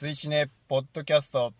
[0.00, 1.52] 追試ねポッドキャスト。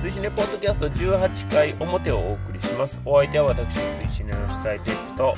[0.00, 2.98] 追試ねポッドキャスト18回表をお送りします。
[3.04, 3.80] お相手は私追
[4.10, 5.36] 試ねの主催テップと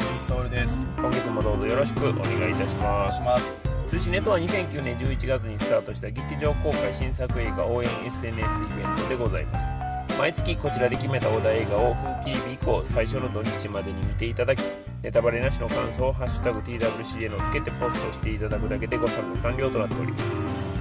[0.00, 0.74] ジミソウルです。
[0.96, 3.14] 今月もどうぞよろしくお願いいたします。
[3.14, 3.56] いします。
[3.86, 9.77] 追試ねとは2009年11月にスタートした劇場公開新作映画応援 SNS イベントでございます
[10.18, 14.60] 毎月こちらで決めたお題映画を風切り日以降最初の土日までに見ていただき
[15.00, 20.24] ネタバレなしの感想を「ハッシュタグ #TWCN」をつけてポストしていただくだけでご参加完了となっております。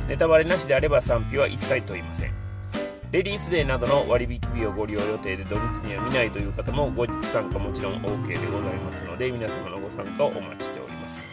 [0.09, 2.31] ネタバレなしであれば賛否は一切問いません。
[3.12, 11.23] レディースデーなどの割引日をご利用予定で土日には見ないという方も後日参加もちろん OK でございますので皆様のご参加をお待ちしております。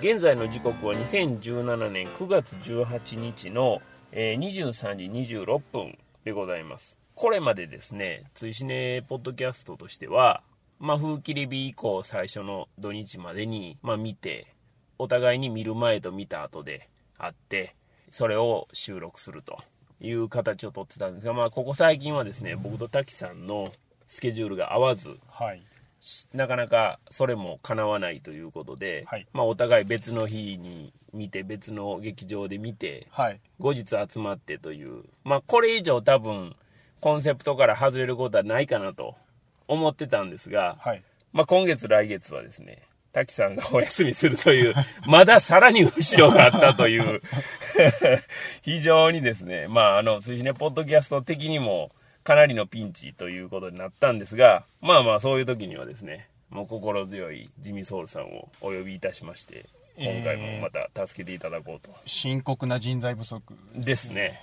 [0.00, 3.80] 現在の時刻は2017年9月18日の、
[4.12, 7.05] 23時26分でございます。
[7.16, 10.42] これまでですね追試ねポッドキャストとしては
[10.78, 14.54] まあ風切り日以降最初の土日までに、まあ、見て
[14.98, 17.74] お互いに見る前と見た後であって
[18.10, 19.56] それを収録すると
[19.98, 23.72] いう形をとってたんですが、まあ、ここ最近はですね僕と滝さんの
[24.06, 25.62] スケジュールが合わずはい。
[26.00, 29.26] しなかなかそれも叶わないということで、はい。
[29.32, 33.40] まあ、お互い別の日に見て別の劇場で見てはい。
[33.58, 36.54] 後日集まってという、まあ、これ以上多分
[37.00, 39.14] コンセプトから外れることはないかなと
[39.68, 41.02] 思ってたんですが、はい。
[41.32, 44.74] まあ、今月来月はですね滝さんがお休みするという
[45.06, 47.20] まださらに後ろがあったという
[48.62, 51.90] 非常にですねまああの推しねポッドキャスト的にも
[52.24, 59.66] かなりのピンチということになったんですがまあまあそういう時にはですねもう心強いジミーソウルさんをお呼びいたしまして
[59.98, 63.54] 今回もまた助けていただこうと、深刻な人材不足。
[63.74, 64.40] ですね。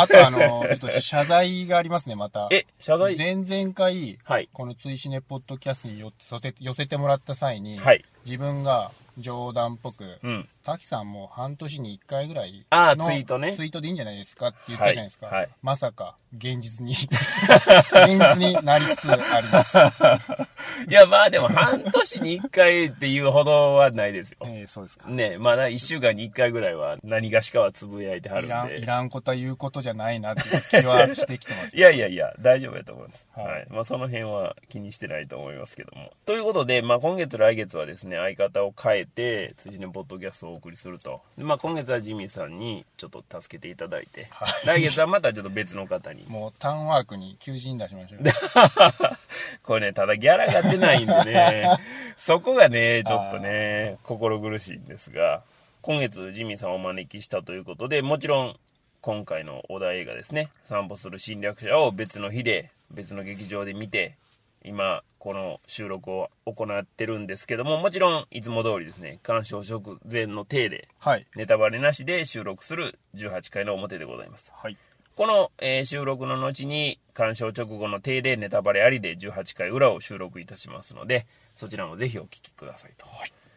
[0.00, 2.48] あとあのちょっと謝罪がありますねまた。
[2.50, 3.16] え謝罪？
[3.16, 4.48] 前々回、はい。
[4.52, 8.04] この追試ねポッドキャストによ寄せ寄せてもらった際に、はい。
[8.24, 10.48] 自分が冗談っぽく、うん。
[10.64, 13.54] 滝さんも半年に1回ぐらいのツイートね。
[13.54, 15.34] ツイートでいいんじゃないですかって言ったじゃないですか、はい。
[15.36, 15.48] はい。
[15.62, 19.78] まさか現実に 現実になりつつあります、
[20.88, 24.38] いやまあでも半年に1回っていうほどはないですよ。
[24.42, 25.08] えー、そうですか。
[25.08, 28.80] ねまだ1週間に1回ぐらいは何がしかはつぶやいてはいるらんで。
[28.80, 33.26] んいらんことは言うことじゃないなっていう気はしてきてます いやいやいや、大丈夫やと思います。
[33.34, 33.66] ははいい。
[33.70, 36.12] まあ、その辺は気にしてないと思いますけども。
[36.24, 41.22] ということで、まあ、今月来月はですね、相方を変えて、辻のポッドキャストをお送りすると。
[41.38, 44.28] で、まあ、今月はジミーさんにちょっと助けていただいて、
[44.64, 46.24] 来月はまたちょっと別の方に。
[46.28, 48.20] もうターンワークに求人出しましょう。
[49.62, 51.78] これね、ただギャラが出ないんでね、
[52.16, 55.42] そこがね、ちょっとね、心苦しいんですが、
[55.82, 58.56] 今月ジミーさんをお招きしたということで、もちろん、
[59.00, 64.16] 今回のお題映画ですね、散歩する侵略者を別の日で、別の劇場で見て、
[64.66, 71.26] 今、この収録を行ってるんですけども、もちろん、いつも通りですね、鑑賞直前の体で、はい。
[71.36, 74.52] ネタバレなしで収録する18回の表でございます。
[74.54, 74.76] はい。
[75.16, 83.06] この、えー収録の後に鑑賞直後の定でネタバレありで18回裏を収録いたしますのでそちらもぜひお聞きくださいと、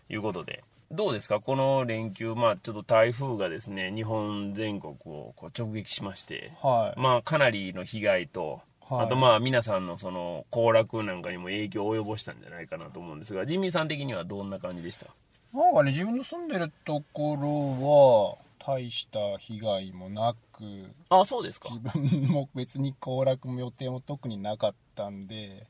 [0.07, 0.63] い、うことで。
[0.89, 1.41] どうですか？
[1.41, 6.99] この連休まあちょっと台風がですね日本全国をこう直撃しましてはい。
[6.99, 9.05] まあかなりの被害と、はい。
[9.05, 15.05] あとまあ皆さんのその行楽なんかにも影響を及ぼしたんじゃないかなと思うんですがジミーさん的にはどんな感じでした？
[15.53, 20.63] なんかね自分の住んでるところは大した被害もなく
[21.09, 21.69] あそうですか。
[21.71, 25.67] 自分も別に行楽も予定も特になかったんで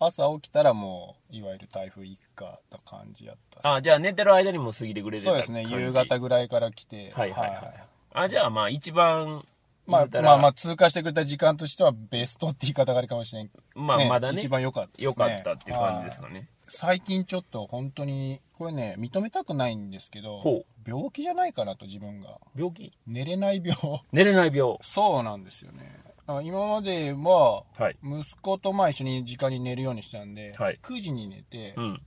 [0.00, 3.74] 朝起きたらもういわゆる台風一過な感じやった。
[3.74, 7.12] あじゃあ寝てる間にも過ぎてくれてたそうですね夕方ぐらいから来て。
[7.14, 7.84] はいはいはい。
[8.16, 9.44] あ、じゃあまあ一番、
[9.86, 16.48] まあまあまあ通過してくれた時間としてはベストって言い方があるかもしれんまあまだね一番良かったですね良かったっていう感じですかね。
[16.68, 22.90] 最近ちょっと本当にこれね認めたくないんですけどほ病気じゃないかなと自分が病気？
[23.06, 24.76] 寝れない病 寝れない病。
[24.82, 26.00] そうなんですよね
[26.42, 27.96] 今までははい。
[28.02, 32.02] 息子とまあ一緒に時間に寝るようにしてたんで、はい9時に寝て、うん。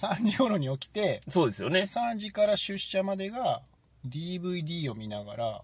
[0.00, 1.80] 3時頃に起きてそうですよね。
[1.80, 3.62] 3時から出社までが
[4.06, 5.62] DVD を見ながら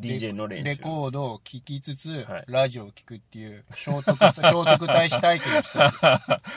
[0.00, 0.64] DJ の練習。
[0.64, 5.78] レコードを聴きつつ、はいラジオを聴くっていう聖徳 聖徳太子体験をして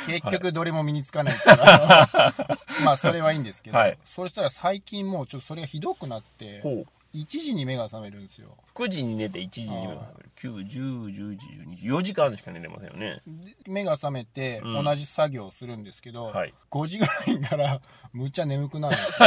[0.20, 2.34] 結局どれも身につかないから、
[2.84, 6.86] まあそれはいいんですけど、はいそしたら最近もうちょっとそれがひどくなってほう。
[7.16, 10.30] 1時に目が覚めるんですよ9時に寝て1時に目が覚める。
[10.40, 11.40] 9、10、11、
[11.80, 13.22] 12、4時間しか寝れませんよね。
[13.66, 16.54] で目が覚めてうん同じ作業をするんですけど、はい。
[16.70, 17.82] 5時ぐらいから
[18.14, 19.20] むっちゃ眠くなるんです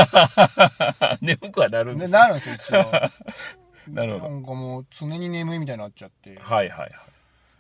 [1.21, 2.07] 眠くはなるんで。
[2.07, 2.85] すなるんですよ一応
[3.89, 4.35] なるほど。
[4.35, 6.39] なんかもう常に眠いみたいになっちゃって。
[6.39, 6.93] はいはいはい。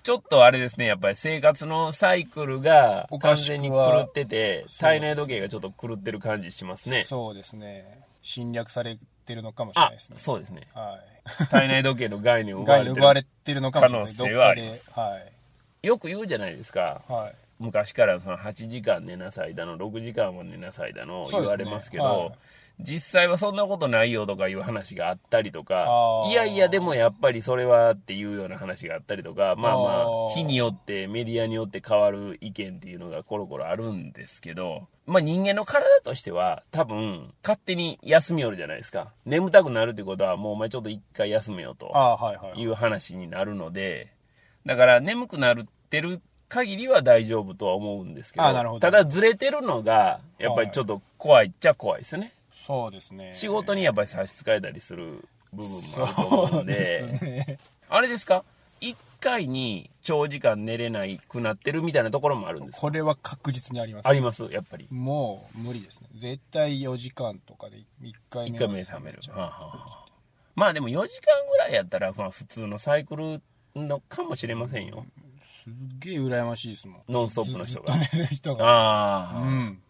[0.02, 7.04] ちょっとあれですね、やっぱり生活のサイクルが完全には狂ってて、体内時計がちょっと狂ってる感じしますね。
[7.04, 8.00] そうですね。
[8.20, 10.66] 侵略されてるのかもしれなあいですね、そうですね。
[10.74, 10.98] は
[11.40, 11.46] い。
[11.46, 14.14] 体内時計の概念を奪われてるれてるのかもしれない。
[14.14, 14.90] 可能性はあります。
[14.90, 15.19] は
[15.82, 15.86] い。
[15.86, 17.02] よく言うじゃないですか。
[17.08, 17.34] はい。
[17.60, 22.32] 昔からその8時間寝なさいだの、6時間は寝なさいだの言われますけど、はい
[22.78, 39.12] 実際はそんなことないよとかいう話があったりとかいやいやでもやっぱりそれはっていうような話があったりとか、まあまあ日によってメディアによって変わる意見っていうのがコロコロあるんですけど、まあ人間の体としては多分勝手に休みよるじゃないですか。
[39.24, 41.96] 眠たくなるってことはもうお前ちょっと一回休めよと。
[41.96, 44.12] ああはいはいいう話になるので、
[44.66, 45.56] だから眠くなっ
[45.90, 52.34] てる限りは大丈夫とは思うんですけど、どただずれてるのが、やっぱりちょっと怖いっちゃ怖いですよね。
[52.67, 53.32] そうですね。
[53.35, 57.59] 仕事にやっぱり差し支えたりする部分もあると思そううんで、ですね。
[57.88, 58.44] あれですか？
[58.81, 62.81] 一回に長時間寝れないくなってるみたいなところもあるんですか？
[62.81, 64.09] これは確実にあります。
[64.09, 64.44] あります？
[64.50, 64.88] やっぱり。
[64.91, 66.09] もう無理ですね。
[66.20, 69.20] 絶対4時間とかで1回一回目覚める。
[69.32, 70.06] はあはあはあ。
[70.55, 73.41] まあでも4時間ぐらいやったら、まあ普通のサイクル
[73.75, 75.06] のかもしれませんよ。
[75.65, 77.03] すっげえ羨ましいですもん。
[77.08, 77.93] ノンストップの人が。
[77.93, 78.65] ずっと寝る人が。
[78.67, 79.41] ああ。
[79.41, 79.82] うん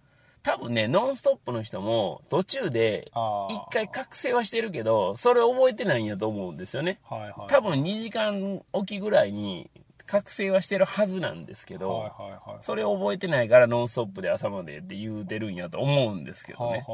[0.42, 6.98] 多分ね、ノンストップの人も途中で一回覚醒はしてるけど、それ覚えてないんやと思うんですよね。
[7.04, 9.70] はいはい多分2時間おきぐらいに
[10.06, 16.84] 覚醒はしてるはずなんですけど、はいはいはいそれを覚えてないからノンストップで朝までって言うてるんやと思うんですけどね。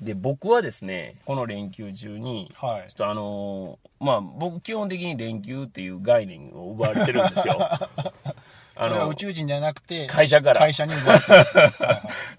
[0.00, 7.58] で、僕はですね、この連休中に、あはいちょっとあのーまあ僕基本的に連休っていう概念を奪われてるんですよ。
[8.78, 10.60] それは宇宙人じゃなくて会社から。
[10.60, 11.28] 会社に奪われて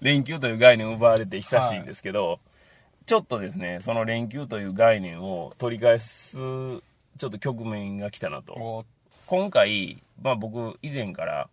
[0.02, 2.40] 連休という概念を奪われて久しいんですけど、
[3.06, 8.52] ちょっとですね、その連休という概念を取り返す、ちょっと局面が来たなと。
[8.54, 8.84] お
[9.26, 11.48] 今回、まあ僕以前から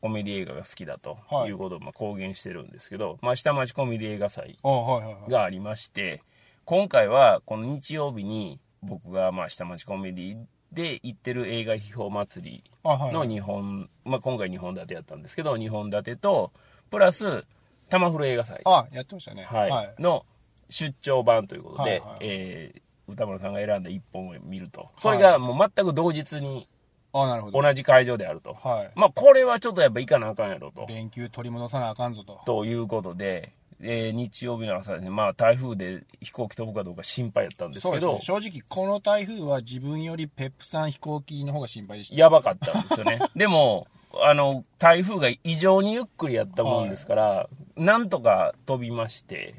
[0.00, 1.48] コメディ映画が好きだとはい。
[1.48, 5.30] いうことをまあ公言してるんですけど、まあ下町コメディ映画祭おはいはいはい。
[5.30, 6.20] がありまして、
[6.64, 10.36] 今回はこの日曜日に僕がまあ下町コメディ
[10.76, 16.52] で行ってる映画秘宝祭りあはいの2本、まあ今回2本立てやったんですけど、2本立てと、
[16.90, 17.44] プラス、
[17.88, 18.60] 玉古映画祭。
[18.64, 19.66] あやってましたねは
[19.98, 20.24] い、の
[20.70, 24.90] 出張版ということで、はいはいえー歌村さんが選んだ一本を見ると。
[24.98, 26.68] それがもう全く同日に
[27.12, 28.52] あなるほど同じ会場であると。
[28.54, 30.86] はいまあこれはちょっとやっぱ行かなあかんやろと。
[30.88, 38.18] 連休取り戻さなあかんぞとということで、えー日曜日の朝ですね、まあ台風で飛行機飛ぶかどうか心配やったんですけど、ね。
[38.22, 42.16] 正直この台風は自分よりペップさん飛行機の方が心配でした。
[42.16, 43.18] やばかったんですよね。
[43.36, 43.86] でも、
[44.22, 49.54] あの、台風が異常にゆっくりやったもんですから、なんとか飛びまして、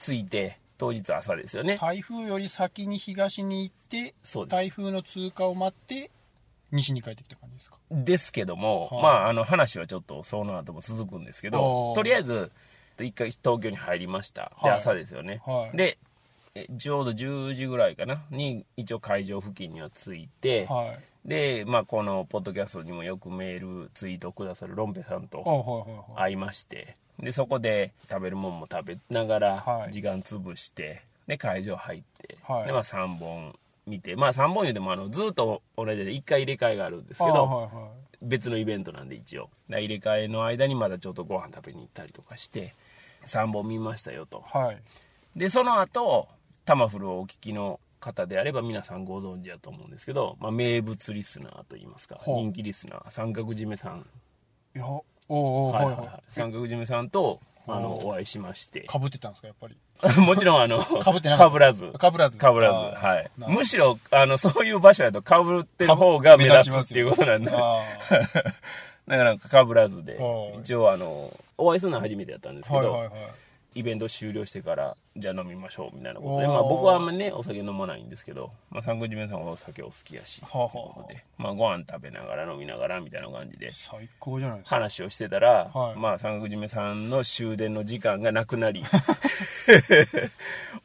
[0.00, 1.76] 着いて、当日朝ですよね。
[1.80, 4.52] 台風より先に東に行ってそうです。
[4.52, 6.10] 台風の通過を待って
[6.72, 7.76] 西に帰ってきた感じですか？
[7.92, 9.02] ですけども、はい。
[9.02, 12.50] まあ、あの話はちょっとその後も続くんですけどとりあえず、
[13.04, 14.52] 一回東京に入りました。
[14.62, 14.78] で、はい。
[14.78, 15.42] 朝ですよね。
[15.46, 15.76] はい。
[15.76, 15.98] で、
[16.54, 20.94] えちょうど10時ぐらいかな、に一応会場付近には着いて、は
[21.24, 21.28] い。
[21.28, 25.44] で、まあ、このポッドキャストにもよくメール、ツイートをくださるロンペさんと
[26.16, 29.92] 会いまして、で、そこで食べるもんも食べながらは、い。
[29.92, 32.66] 時間潰して、で、会場入って、はい。
[32.66, 33.54] で、まあ、3本
[33.86, 37.68] 見て、まあ、3本言うても、あの、ずっと同じで1回入れ替えがあるんですけど、
[38.22, 39.50] 別のイベントなんで一応。
[39.68, 42.74] で入れ替えの間にまだちょっとご飯食べに行ったりとかして
[43.26, 44.42] 3本見ましたよと。
[44.46, 44.82] はい。
[45.36, 46.28] でその後
[46.64, 54.06] タマフルをお聞きの方であれば皆さんご存知だと思うんですけど、まあ、名物リスナーといいますか人気リスナー三角締めさん。
[54.74, 55.94] いやおうおうはいいはい。
[55.94, 56.22] ははいはい。
[56.30, 58.80] 三角締めさんとあのおお会いしまして。
[58.80, 59.76] かぶってたんですかやっぱり？
[60.22, 61.92] もちろんあのかぶってなかぶらず。
[61.92, 62.36] かぶらず。
[62.38, 63.30] かぶらずはい。
[63.36, 67.82] むしろあのそういう場所だとかぶってる方が目立つっていうことなんであ
[69.06, 70.16] だからかぶらずで。
[70.16, 70.60] はい。
[70.60, 73.20] 一応あのお会いするのは初めてやったんですけど、ーはいはいはい。
[73.72, 84.74] イベント終了してからじゃあ飲みましょうみたいなことで、まあ、僕はあんまりねお酒飲まないんですけど、まあ、三口目さんはお酒お好きやしということで、まあ、ご飯食べながら飲みながらみたいな感じで最高じゃないですか。
[84.74, 85.98] 話をしてたら、はい。
[85.98, 88.82] まあ三口目さんの終電の時間がなくなり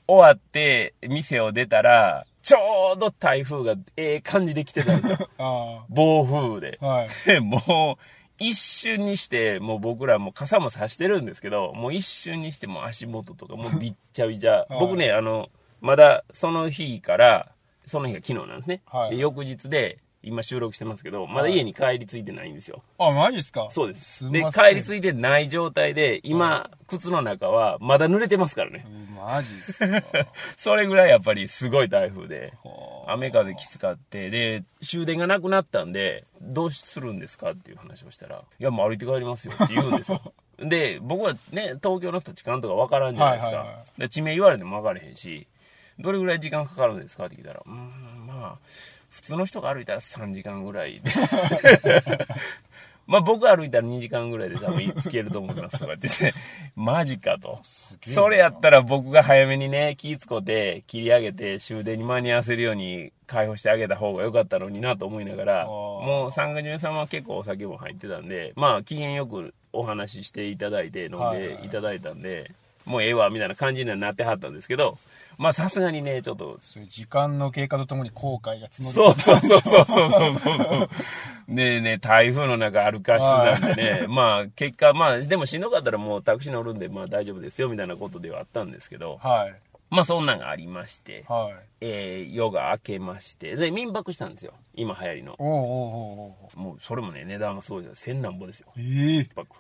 [0.08, 5.29] 終わって店を出たらちょうど台風がええ感じで来てたんですよ。
[5.39, 6.77] あ暴風で。
[6.79, 7.08] あはい。
[7.25, 8.03] で もう、
[8.39, 14.65] 一瞬にして、もう僕らもう傘も差してるんですけど、もう一瞬にしてもう足元とかもうびっちゃびちゃ。
[14.70, 15.50] はい僕ね、あの、
[15.82, 17.51] まだその日から、
[17.86, 18.82] その日が昨日なんですね。
[18.86, 22.82] はいで翌日で今収録してますけど、まだ家に帰り着いてないんですよ。
[22.98, 23.67] あ、マジっすか？
[23.72, 24.29] そうです。
[24.32, 28.86] で、すんません帰り着いてない状態で、今、靴の中はまだ濡れてますからね。
[28.88, 30.03] うんマジっすか？
[30.58, 40.22] それぐらいやっぱりすごい台風で、はあ雨風きつかって、で、終電がなくなったんで、どうするんですかっていう話をしたら、いや、もう歩いて帰りますよって言うんですよ。
[40.60, 43.58] で、僕はね、東京の土地勘とか分からんじゃないですか。
[43.58, 45.48] はいはいはで地名言われても分からへんし、
[46.00, 48.60] どれぐらい時間かかるんですかって聞いたら、うーん、まあ、
[49.15, 51.10] 普通の人が歩いたら3時間ぐらいで。
[53.07, 56.34] まあ僕歩いたら2時間ぐらいで多分着けると思いますとか言ってて、
[56.75, 57.60] マジかと。
[58.13, 72.51] それやったら僕が早めにね、気ぃつこて切り上げて終電に間に合わせるように解放してあげた方が良かったのになと思いながら、ーもう三ヶ島さんは結構お酒も入ってたんで、まあ機嫌よくお話ししていただいて飲んでいただいたんで、
[72.86, 74.98] もうええわみたいな感じにはなってはったんですけど、
[75.38, 80.89] まあさすがにね、ちょっと時間の経過とともに後悔が募るそうそうそうそうそうそうそう。
[81.48, 89.56] でね、台風の中歩かしてたんでね、まあ結果、まあでもしんどかったらもうタクシー乗るんで、まあ大丈夫ですよみたいなことではあったんですけど、はい
[89.89, 94.54] まあそんなんがありまして、はいえー、夜が明けまして、で、民泊したんですよ。
[94.74, 95.36] 今流行りの。
[95.38, 98.13] おうおうおうおうもうそれもね、値段がすごいですよ。
[98.13, 98.68] 千何ぼですよ。
[98.77, 99.58] ええ民泊。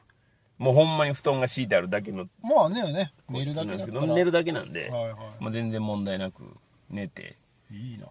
[0.57, 3.13] もうほんまに布団が敷いてあるだけのまあねね。
[3.27, 6.43] 個寝る室なんですけど、だけだったら寝るだけなんで、はいはまあ全然問題なく
[6.89, 7.37] 寝て、
[7.71, 8.07] いいいな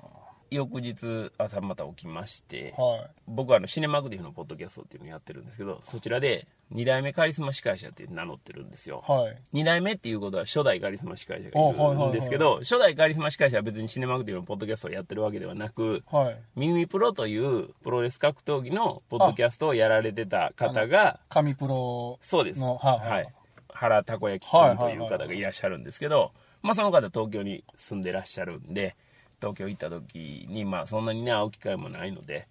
[0.51, 9.05] 翌日朝また起きまして、は僕はあのシネマグディフのポッドキャストっていうのをやってるんですけどそちらで2代目カリスマ司会者って名乗ってるんですよ。
[9.09, 9.39] いはい。
[9.53, 16.37] 2代目っていうことは初代カリスマ司会者がいあはいはいはいるんですけど初代カリスマ司会者は別にシネマグディフのポッドキャストをやってるわけではなくはい。
[16.57, 22.61] ミミプロというプロレス格闘技のポッドキャストをやられてた方が神プロそうです。
[22.61, 23.11] のはいはい。
[23.11, 23.33] はい。
[23.75, 28.97] 原たこ焼き君という方がいらっしゃるんですけどまあその方東京に住んでらっしゃるんで
[29.41, 32.49] 東京行った時にまあそんなにね会う機会もないので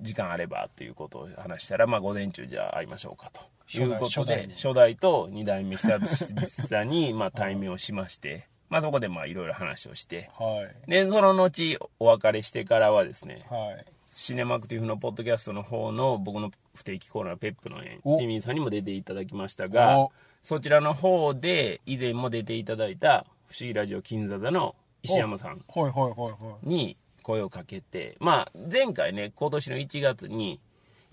[0.00, 3.40] 時間あればということを話したらまあ午前中じゃあ会いましょうかと
[3.72, 10.30] いうこと初代で初代と2代目久々に まあ対面をしましてまあそこでまあいろいろ話をして。
[10.36, 10.90] はい。
[10.90, 13.86] でその後お別れしてからはですねはい。
[14.10, 18.16] シネマクティフのポッドキャストの方の僕の不定期コーナーペップの園お。
[18.16, 20.12] ジミーさんにも出ていただきましたがお。
[20.42, 26.68] そちらの方で以前も出ていただいた不思議ラジオ金座座の石山さんはいはいはいはい。
[26.68, 30.60] に声をかけてまあ前回ね今年の1月に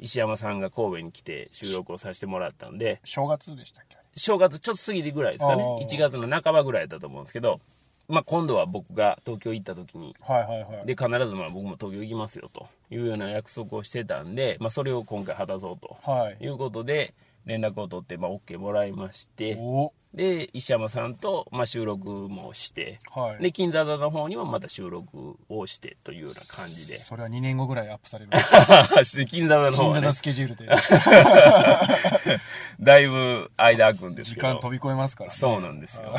[0.01, 3.98] 石山さんが神戸に来て収録をさせてもらったんで正月でしたっけ？
[4.15, 5.63] 正月ちょっと過ぎてぐらいですかね。
[5.63, 5.88] あー。
[5.88, 7.62] 1月の半ばぐらいだと思うんですけど
[8.10, 10.86] まあ今度は僕が東京行った時にはいはいはい。
[10.86, 16.38] で必ずまあ僕も東京行きますよというような約束をしてたんで、まあ、それを今回果たそうとはい。
[16.43, 17.13] いうことで
[17.46, 23.00] 連絡を取ってまあ OK もらいましておで石山さんとまあ収録もして。
[23.13, 23.44] はい。
[23.44, 27.00] で金座座の方にもまた収録をしてというような感じで。
[27.01, 28.32] それは2年後ぐらいアップされる。
[29.27, 30.01] 金座座の方はね。
[30.01, 30.68] 金座のスケジュールで。
[32.82, 34.48] だいぶ間空くんですけど。
[34.48, 35.36] 時間飛び越えますからね。
[35.38, 36.15] そうなんですよ。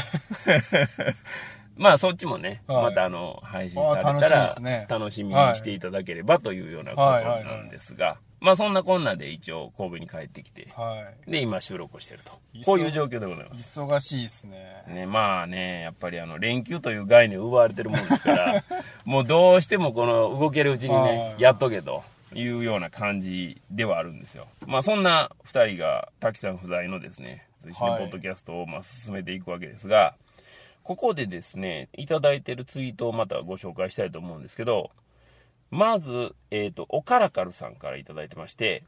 [1.76, 2.82] まあそっちもね、はい。
[2.84, 4.56] またあの配信されたら
[4.88, 10.68] 楽しみにしていただければというようなことなんですが、まあそんなこんなで一応神戸に帰ってきて。
[10.76, 11.30] はい。
[11.30, 12.32] で今収録をしてると。
[12.64, 13.80] こういう状況でございます。
[13.80, 14.82] 忙しいですね。
[14.88, 18.64] ね、まあね、やっぱりあの連休という概念を奪われてるもんですから、
[19.06, 22.02] もうどうしてもこの動けるうちにねは、いやっとけと
[22.34, 24.48] いうような感じではあるんですよ。
[24.66, 30.16] まあそんな2人が滝さん不在のですね、一緒にポッドキャストをまあ進めていくわけですが、
[30.82, 34.90] ここでですね、いただいてるツイートをまたご紹介したいと思うんですけど、
[35.72, 38.82] まず、えっ、と、おからかるさんからいただいてまして、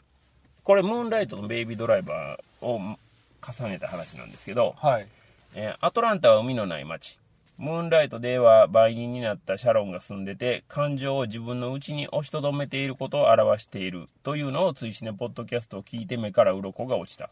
[0.64, 5.06] これ、ムーンライトのベイビードライバーを重ねた話なんですけど、はい
[5.54, 7.18] えーアトランタは海のない街。
[7.56, 17.30] ムーンライトでは売人になったシャロンが住んでて、感情を自分の内に押しとどめていることを表しているというのを追試ねポッドキャストを聞いて目から鱗が落ちた。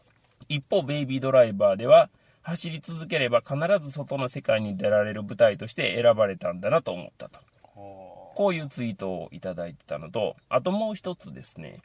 [0.49, 2.09] 一方、ベイビードライバーでは、
[2.41, 3.55] 走り続ければ必
[3.85, 7.39] ず外の世界に出られる舞台として選ばれたんだなと思ったと。
[8.33, 11.81] こういうツイートをいただいてたのと、あともう一つですね、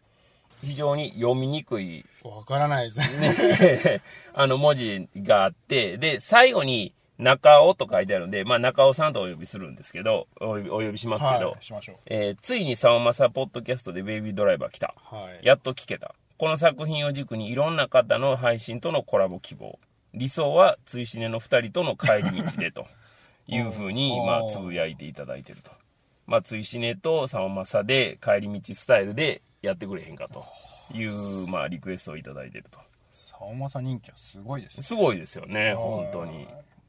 [0.63, 4.03] 非常に読みにくいわからないですねね、
[4.35, 14.95] あの文字があって、で、最後に中尾と書いてあるんで、まあ中尾さんとお呼びするんですけど、お呼びしますけど、はいしましょうえーついにサオマサポッドキャストでベイビードライバー来た。
[14.97, 16.15] はいやっと聞けた。
[16.39, 19.79] この作品を軸にいろんな方の配信とのコラボ希望。
[20.15, 22.87] 理想は追試ねの二人との帰り道でと
[23.49, 25.73] いうふうに、 まあ、つぶやいていただいてると。
[26.29, 30.45] まあ、追試ねとサオマサで帰り道スタイルでやってくれへんかと
[30.95, 32.79] いう、まあ、リクエストをいただいてると。
[33.11, 36.47] さおまさ人気はすごいですねすごいですよね、はい本当に。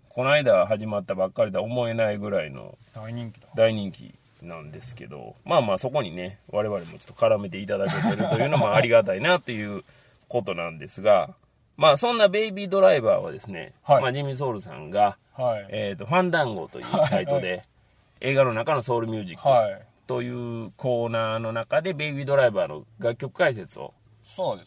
[0.09, 4.13] この間始まったばっかりとは思えないぐらいの大人気だ大人気。
[4.41, 9.83] なんですけど、まあまあそこにね、我々もちょっと絡めていただけてるというのもありがたいなっていう
[10.29, 11.35] ことなんですが、
[11.75, 15.67] まあそんなベイビードライバーはですね、はいまあジミー・ソウルさんが、はい。
[15.69, 17.63] えっ、と、ファンダンゴというサイトで、
[18.21, 19.81] 映画の中のソウルミュージックはい。
[20.07, 23.93] というコーナーの中で、ベイビードライバーの楽曲解説を。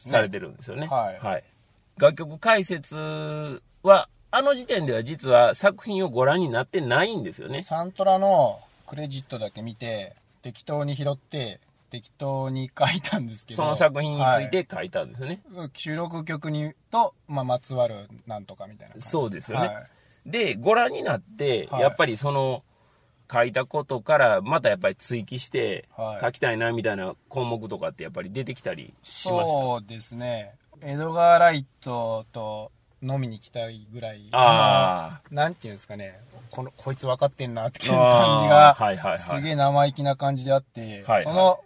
[0.07, 0.87] されてるんですよね。
[0.87, 1.45] はい
[1.99, 7.63] 楽曲解説は、あの時点では実は作品をご覧になってないんですよね。
[7.63, 13.63] サントラのクレジットだけ見て、適当に拾って、適当に書いたんですけど。
[13.63, 15.43] その作品について書いたんですよね。
[15.55, 19.87] はい収録曲にと、まあ、まつわるなんとかみたいなそうですよねはい
[20.27, 22.63] で、ご覧になって、はいやっぱりその、
[23.33, 29.49] 書いたことから、またやっぱり追記しては、い書きたいなみたいな項目とかってやっぱり出てきたりしました？
[29.49, 30.53] そうですね。
[30.83, 32.71] エドガー・ライトと
[33.03, 36.19] 飲みに来たいぐらい、あのなんていうんですかね、
[36.51, 39.19] この、こいつ分かってんなっていうあ感じが、はいはいはい。
[39.19, 41.61] すげえ生意気な感じであって、はいその、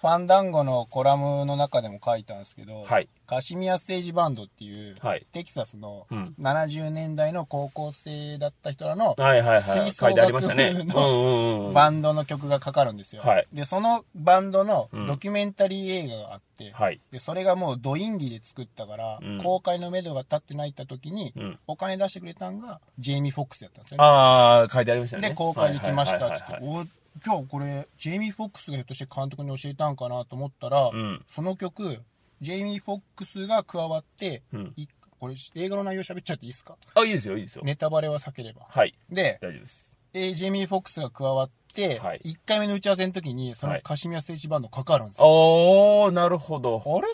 [0.00, 9.80] ファンダンゴのコラムの中でも書いたんですけど、はいカシミヤステージバンドっていう、はいテキサスのうん70年代の高校生だった人らのはいはいはい。
[9.86, 10.72] 吹奏書いてありましたね。
[10.72, 11.74] 楽うん風のうんうん。
[11.74, 13.22] バンドの曲がかかるんですよ。
[13.22, 17.00] はいで、そのバンドのうんドキュメンタリー映画があって、はい。
[17.10, 21.58] で、それがもうドインディで作ったから、うん公開の目処が立ってないった時に、うん。
[21.66, 24.04] お金出してくれたんが、ジェイミー・フォックスやったんですよね。
[24.04, 25.28] ああ、書いてありましたね。
[25.30, 31.24] で、公開できましたはいって言って、はいはいはいおじゃあこれ、ジェイミー・フォックスがひょっとして監督に教えたんかなと思ったら、うん。
[31.28, 32.02] その曲、
[32.40, 34.72] ジェイミー・フォックスが加わって、うん。
[34.76, 34.86] い
[35.20, 36.76] これ、映画の内容喋っちゃっていいですか？
[36.94, 37.62] あ、いいですよ、いいですよ。
[37.64, 38.66] ネタバレは避ければ。
[38.68, 38.94] はい。
[39.10, 39.96] で、大丈夫です。
[40.14, 45.26] えージェイミー・フォックスが加わって、はい1回目の打ち合わせの時に、そのはいカシミヤステージバンドかかるんですよ。
[45.26, 46.82] おー、なるほど。
[46.86, 47.08] あれ？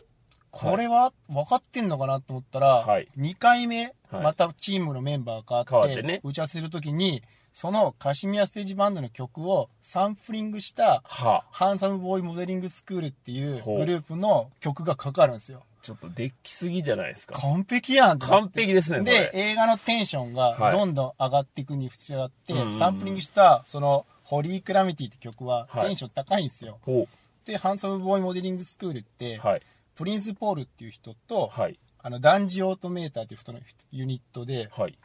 [0.50, 7.22] これは分かってんのかなと思ったら、はい2回目、はいまたチームのメンバーが変わって、打ち合わせするときに、
[7.54, 15.62] そのカシミヤステージバンドの曲をサンプリングした、はハンサムボーイモデリングスクールっていうグループの曲がかかるんですよ。
[15.80, 17.38] ちょっとできすぎじゃないですか。
[17.38, 19.30] 完璧やん完璧ですね、そで、れ。
[19.34, 26.78] 映画のテンションがはいどんどん上がっていくに従って、うんうんうんサンプリングした、その、ホリークラミティって曲ははいテンション高いんですよ。
[26.82, 27.06] ほ
[27.44, 29.46] で、ハンサムボーイモデリングスクールって、う。
[29.46, 29.62] はい。
[29.94, 31.78] プリンス・ポールっていう人と、はい。
[32.02, 33.60] あの、ダンジオートメーターっていう人の
[33.92, 34.98] ユニットで、はい。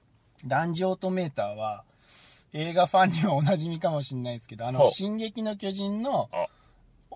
[0.45, 1.83] ダンジオートメーターは、
[2.53, 6.47] 映画ファンにはおなじみかもしれないですけど、あの、ほう進撃の巨人のあ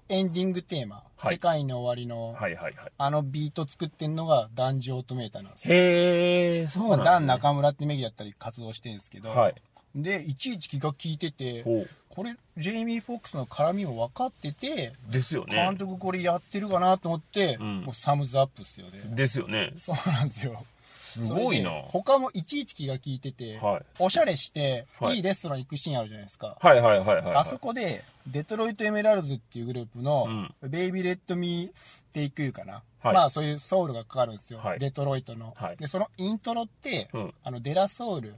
[0.09, 2.91] エンディングテーマ、はい世界の終わりの、はいはいはい。
[2.97, 5.73] あのビート作ってんのがダンジオートメーターなんですよ。
[5.73, 7.05] へえ、そうまあ。
[7.05, 9.55] ダン中村って名義だったり活動してるんですけど、はい。
[9.95, 11.89] で、いちいち気が利いてて、ほう。
[12.09, 15.77] これ、ジェイミー・フォックスの絡みも分かってて、ですよね監。
[15.77, 19.01] 督これやってるかなと思って、うんもうサムズアップっすよね。
[19.15, 19.73] ですよね。
[19.83, 20.65] そうなんですよ。
[21.21, 23.86] すごいな他もいちいち気が利いてて、はい。
[23.99, 26.58] おしゃれして、はいいいレストラン行くシーンあるじゃないですか。
[26.60, 27.36] はいはいはいはい。
[27.36, 30.28] あそこで、デトロイト・エメラルズっていうグループの、
[30.62, 32.84] う Baby Let Me Take You かな。
[33.02, 34.60] はいまあ、そういうソウルがかかるんですよ。
[34.60, 38.36] はいデトロイトの、はいで、そのイントロって、うんあの、 De La Soul。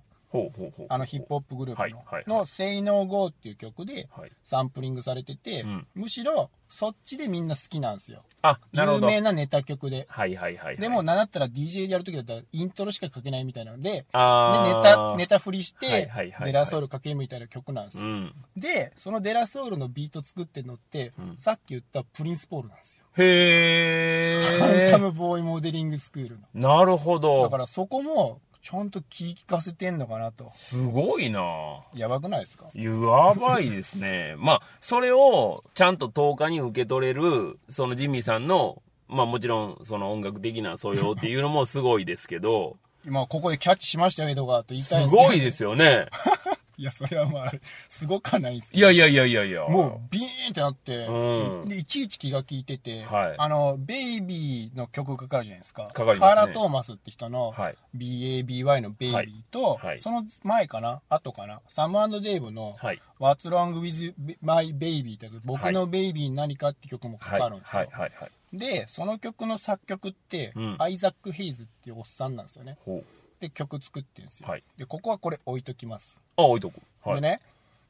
[0.89, 1.89] あのヒップホップグルー
[2.24, 4.32] プの、の、 Say No Go っていう曲ではい。
[4.43, 8.24] サンプリングされてて、うんむしろそっちでみんな好きなんですよ。
[8.41, 9.08] あ、なるほ有ど。
[9.08, 10.08] 名なネタ曲で。
[10.10, 10.78] はいはいはいはい。
[10.78, 18.04] でも、なんだったら DJ でやるときだったらイントロしかかけないみたいなので、でネタ、ネタ振りしはいてはいはいはい、 De La Soul かけみたいな曲なんですよ。
[18.04, 18.34] うん。
[18.58, 23.04] で、その De La Soul のビート作ってるのって、うんさっき言ったプリンスポールなんですよ。
[23.17, 24.98] へハ ンえサ。
[24.98, 26.48] ムボーイモデリングスクールの。
[26.54, 27.58] なるほだどか。
[27.58, 30.51] らそこも、ちゃんと聞かせてんのかなと。
[30.56, 31.39] すごいな
[31.93, 32.65] やばくないですか？
[32.73, 32.91] や
[33.36, 34.34] ばいですね。
[34.39, 46.08] まあ、それをちゃんと10日に受け取れる、そのジミーさんの、まあもちろんその音楽的な素養っていうのもすごいですけど、 今ここでキャッチしましたよ、エドガーと言いたいすんですごいですよね。
[46.78, 47.52] いや、それはまあ、
[47.90, 48.88] すごくはないんですけいど。
[48.88, 49.68] やいやいやいやいや。
[49.68, 55.88] もう、ビーンってなって、うんで、いちいち気が利いてて、はいあの、ベイビーの曲かかるじゃないですか。
[55.94, 57.78] かかりますねカーラ・トーマスって人の、はい。
[57.96, 61.02] BABY のベイビーと、はいはいその前かな？
[61.10, 61.62] 後かな？
[61.70, 63.02] サムデイブの、はい。
[63.20, 67.42] What's Wrong with My Baby って僕のベイビーに何かって曲もかはい。
[67.42, 67.80] かるんですよ。
[67.80, 67.90] はい。
[67.92, 68.12] はい。
[68.20, 68.58] はい。
[68.58, 72.78] で、その曲の作曲って、うんアイザック・ヘイズっていうおっさんなんですよね。
[73.40, 74.48] で、曲作ってるんですよ。
[74.48, 76.18] はいで、ここはこれ置いときます。
[76.38, 76.82] あ、置いとく。
[77.04, 77.15] はい。
[77.15, 77.41] でね、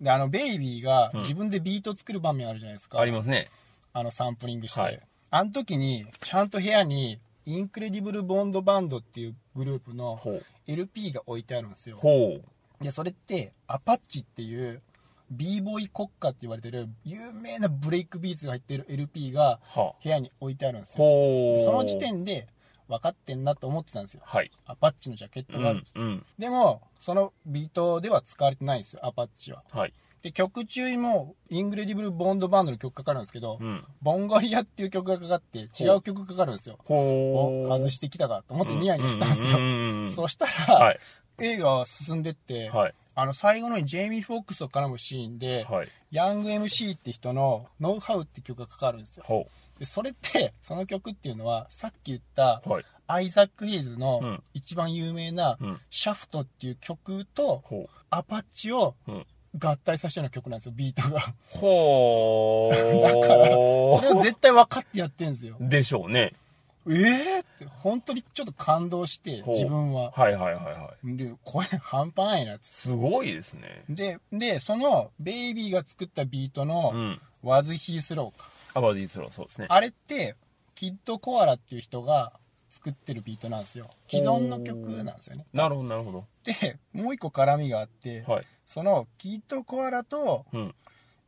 [0.02, 3.00] で、あの、ベイビーがうん自分でビート作る場面あるじゃないですか。
[3.00, 3.50] ありますね。
[3.94, 4.82] あの、サンプリングして。
[4.82, 5.00] はい
[5.32, 10.46] あの時に、ちゃんと部屋に、 Incredible Bongo Band っていうグループのほう。
[10.66, 11.98] LP が置いてあるんですよ。
[11.98, 12.84] ほう。
[12.84, 14.82] で、それって、 Apache っていう、
[15.30, 20.96] b ボーイ国家って言われてる、有名なブレイクビーツが入ってる LP がは部屋に置いてあるんですよ。
[20.98, 21.66] ほう。
[21.66, 22.48] その時点で、
[22.88, 24.22] 分かってんなと思ってたんですよ。
[24.24, 24.52] はい。
[24.66, 25.80] Apache のジャケッうトがある。
[25.80, 25.86] ん。
[25.96, 26.26] うん。
[26.38, 29.64] でも、そのビートでは使われてないんですよ、 Apache は。
[29.72, 29.94] はい。
[30.26, 33.86] で、曲中にも、 Incredible Bongo Band の曲かかるんですけど、うん。
[34.02, 36.80] Bongolia っていう曲がかかって、違う曲かかるんですよ。
[36.86, 39.60] ほお、外してきたかと思ってニヤニヤしたんですよ。
[39.60, 41.00] よ そしたら、はい。
[41.40, 42.94] 映画は進んでって、はい。
[43.14, 45.88] あの、最後のにジェイミー・フォックスと絡むシーンで、はい。
[46.12, 49.48] ヤング MC って人の Know How って曲がかかるんですよ。
[49.76, 52.70] ほで、それって、その曲っていうのは、さっき言った、う。
[52.70, 52.86] はい。
[53.08, 55.80] アイザック・ヘイズうのん一番有名な、うん。
[55.92, 58.96] シャフトっていう曲と、ほアパッチを。
[59.58, 61.34] 合体させたような曲なんですよ、ビートが。
[61.50, 62.76] ほう。
[63.02, 65.56] だからそれを絶対分かってやってるんですよ。
[65.60, 66.34] でしょうね。
[66.88, 70.12] えーって、本当にちょっと感動して、自分は。
[70.12, 71.18] はいはいはいはい。
[71.18, 73.84] で、これ半端ないなっつってすごいですね。
[73.90, 77.22] で、で、その、ベイビーが作ったビートうの、ん。
[77.44, 78.50] Was He Slow か。
[78.76, 79.66] Was He Slow、そうですね。
[79.70, 80.36] あれって、
[80.76, 82.34] キッド・コアラっていう人が
[82.70, 83.90] 作ってるビートなんですよ。
[84.08, 85.46] 既存の曲なんですよね。
[85.54, 86.26] なるほどなるほど。
[86.44, 88.46] で、もう一個絡みがあって、はい。
[88.68, 90.76] その、キッド・コアラと、うん。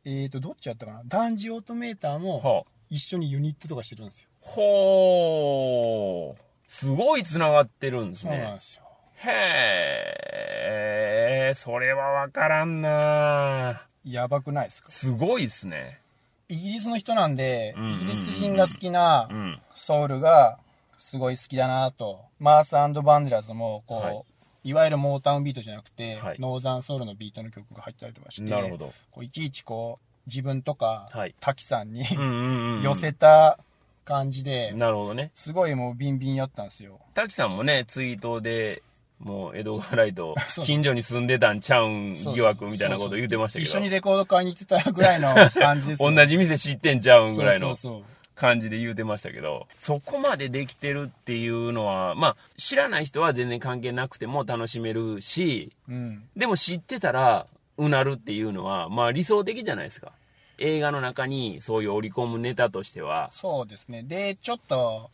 [0.04, 1.02] えーと、どっちやったかな？
[1.06, 2.70] Dan the Automator もはあ。
[2.90, 4.28] 一緒にユニットとかしてるんですよ。
[4.40, 6.40] ほう。
[6.68, 8.54] すごい繋がってるんですそうなんね。
[8.54, 8.82] ですよ。
[9.16, 9.28] へ
[11.50, 14.90] え、それはわからんなやばくないですか？
[14.90, 16.00] すごいっすね。
[16.48, 19.60] イギリスの人なんで、うんうんうんイギリス人が好きなうん。
[19.74, 20.58] ソウルが
[20.98, 22.20] すごい好きだなと。
[22.38, 24.24] マースバンデラーズも、こう、はい
[24.64, 28.92] い、わゆるモータウンビートじゃなくて、はいノーザンソウルのビートの曲が入ったりとかして、なるほど。
[29.10, 32.82] こういちいちこう、自分とか、はい滝さんに、うんうんうん。
[32.82, 33.58] 寄せた
[34.04, 35.30] 感じで、なるほどね。
[35.34, 36.98] すごいもうビンビンやったんですよ。
[37.14, 38.82] 滝さんもね、ツイートで、
[39.20, 43.68] もう江戸川ライト 近所に住んでたんちゃうん疑惑みたいなこと言ってましたけど。
[43.68, 47.76] 一緒にレコード買いに行ってたぐらいの感じですよ 同じ店知ってんちゃうんぐらいの
[48.38, 56.22] 感じで言うてましたけど、そこまでできてるっていうのは、まあ、知らない人は全然関係なくても楽しめるし、うん。
[56.36, 60.12] でも知ってたら、うなるっていうのは、まあ理想的じゃないですか。
[60.58, 64.02] 映画の中にそういう織り込むネタとしては、そうですね。
[64.02, 65.10] で、ちょっと、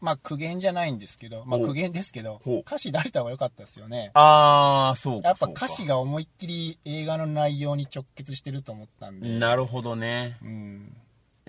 [0.00, 4.10] まあ苦言じゃないんですけど、まあ苦言ですけど歌詞出した方が良かったですよね。
[4.14, 5.28] あー、そうか。
[5.28, 9.28] やっぱ歌詞が思いっきり映画の内容に直結してると思ったんで。
[9.38, 10.38] なるほどね。
[10.42, 10.96] うん。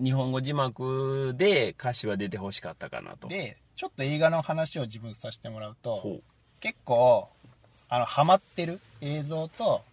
[0.02, 3.28] 日本語字幕で歌詞は出てほしかったかなと。
[3.28, 6.22] で、ちょっと映画の話を自分させてもらうと、ほ
[6.60, 7.28] 結構、
[7.90, 9.84] あの、ハマってる映像と、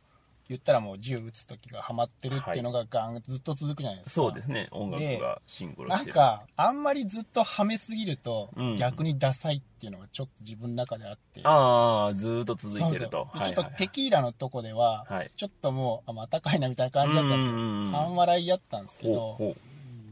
[0.48, 4.14] 言ったらもう銃撃つ時がハマってるっていうのがガンずっと続くじゃないですか。
[4.14, 4.68] そうですね。
[4.72, 6.16] 音楽がシンクロしてる。
[6.16, 11.40] なんか、あんまりずっとはめすぎるとうん、逆にダサいっていうのがちょっと自分の中であって。
[11.44, 13.28] ああ、ずーっと続いてると。
[13.32, 17.54] そうそうでちょっとテキーラのとこでは、はいちょっともう、あ、またかいなみたいな感じだったんですよ。
[17.98, 19.56] 半笑いやったんですけど、ほ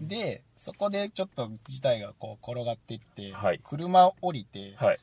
[0.01, 4.85] で、そこでちょっと事態がこう転がっていって、はい車を降りてう。
[4.85, 4.99] はい。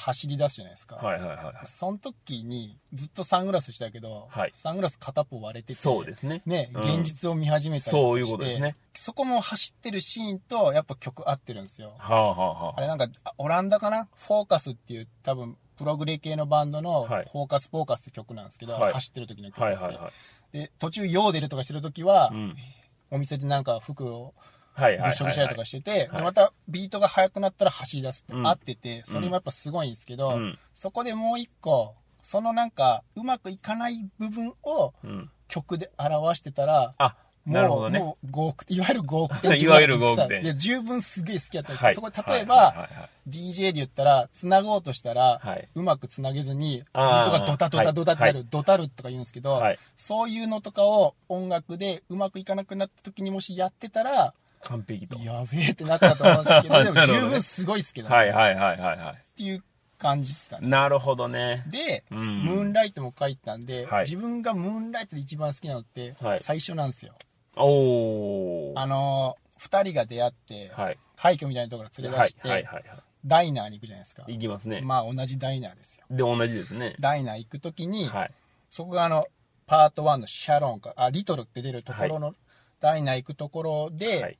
[0.00, 0.94] 走り出すじゃないですか。
[0.94, 1.54] はいはいはいはい。
[1.66, 6.40] その時にずっとサングラスしてたけど、はいサングラス片っぽ割れてて、そうですね。
[6.46, 8.76] ね、うん現実を見始めたりとそういうかしてことですね。
[8.94, 11.94] そこも走ってるシーンとやっぱ曲合ってるんですよ。
[11.98, 12.74] はあはあはあ。
[12.76, 14.08] あれなんか、あオランダかな？
[14.14, 19.62] フォーカスっていう多分、プログレ系のバンドの、はいフォーカスフォーカスって曲なんですけど、はい走ってる時の曲って。
[19.64, 20.10] はいはいは
[20.52, 20.56] い。
[20.56, 22.56] で、途中、ヨーデルとかしてる時は、うん。
[23.10, 24.32] お店でなんか服を。
[24.78, 28.46] 物色したりとかしてて、またビートが速くなったら走り出すってうん。
[28.46, 30.58] 合ってて、それもやっぱすごいんですけど、うん。
[30.74, 35.30] そこでもう一個、そのなんか、うまくいかない部分をうん。
[35.48, 37.98] 曲で表してたら、あ、もう、なるほどね。
[37.98, 39.58] もう5億点、いわゆる5億点。
[39.58, 41.94] いわゆる5億点いや、十分すげえ好きだったんですけど、はい。
[41.94, 43.08] そこで例えば、はいはいはいはい。
[43.30, 45.68] DJ で言ったら、繋ごうとしたら、はい。
[45.74, 49.78] うまく繋げずに、ビあーートがドタドタドタってなる、はドタルとか言うんですけど、はい。
[49.96, 55.18] そういうのとかを音楽でうまくいかなくなった時にもしやってたら、完璧と。
[55.18, 59.64] やべえってなったと思うんですけど、 でも十分すごいですけどね、はいはいはいはいはっていう
[59.98, 60.62] 感じですかい。
[60.62, 60.68] ね。
[60.68, 61.64] なるほどね。
[61.68, 67.14] で、うんムーンライトも書いてたんで、はい自分がムーンライトで一番好きなのってはい、最初なんですよ。
[67.56, 68.78] おー。
[68.78, 70.98] あのー、二人が出会って、はい。
[71.16, 74.24] 廃墟みたいなところ連れはい出して、はいはいはダイナーに行くじゃないですか。
[74.28, 74.34] い。
[74.34, 74.80] いきますね。
[74.80, 76.04] まあ同じダイナーですよ。
[76.10, 76.94] で、同じですね。
[77.00, 78.30] ダイナー行くときに、はい。
[78.70, 79.26] そこがあの、
[79.66, 82.34] パート1のシャロンか、あ、リトルって出るところの、
[82.80, 84.38] ダイナー行くところで、はい。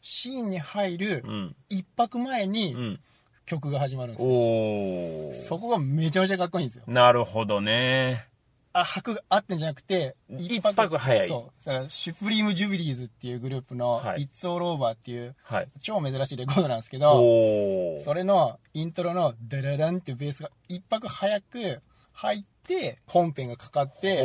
[0.00, 1.56] シーンに入るうん。
[1.68, 3.00] 一泊前うにん。
[3.46, 4.30] 曲が始まるんですよ。
[4.30, 5.34] おー。
[5.34, 6.84] そこがめちゃめちゃかっこいいんですよ。
[6.86, 8.26] なるほどね。
[8.74, 11.64] あ、拍が合ってんじゃなくて、一泊早いそう。
[11.64, 15.68] だから、シュプリーム・ジュビリーズっていうグループの、はい It's All Over っていうはい。
[15.82, 18.04] 超珍しいレコードなんですけど、おー。
[18.04, 21.80] それのイントロのダラランっていうベースが一泊早く
[22.12, 22.57] 入って、
[23.06, 24.22] 本編がかかって。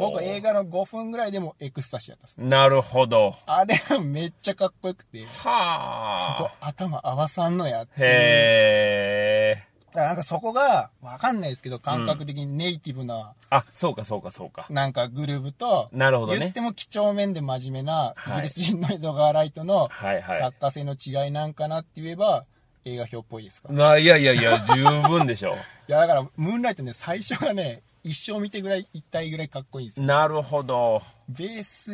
[0.00, 2.36] 僕映画の5分ぐらいでもエクスタシーやったんです。
[2.38, 3.36] なるほど。
[3.46, 6.66] あれがめっちゃかっこよくて、そはこあ。
[6.68, 14.66] 頭合わさんのやっていうへからなんかそこが、わかんないですけど、感覚的にネイティブな、あ、そうかそうかそうか。
[14.70, 22.44] なんかグループと、なるほどね言っても几帳面で真面目な、はいイギリス人のエドガー・ライトのはいはい作家性の違いなんかなって言えば、
[22.88, 23.72] 映画表っぽいですか？
[23.72, 25.56] いまあ、いやいやいや、十分でしょ
[25.88, 30.06] や、だから、ムーンライトね、最初がね、一生見てぐらい、一体ぐらいかっこいいんですよ。
[30.06, 31.02] なるほど。
[31.28, 31.90] ベース、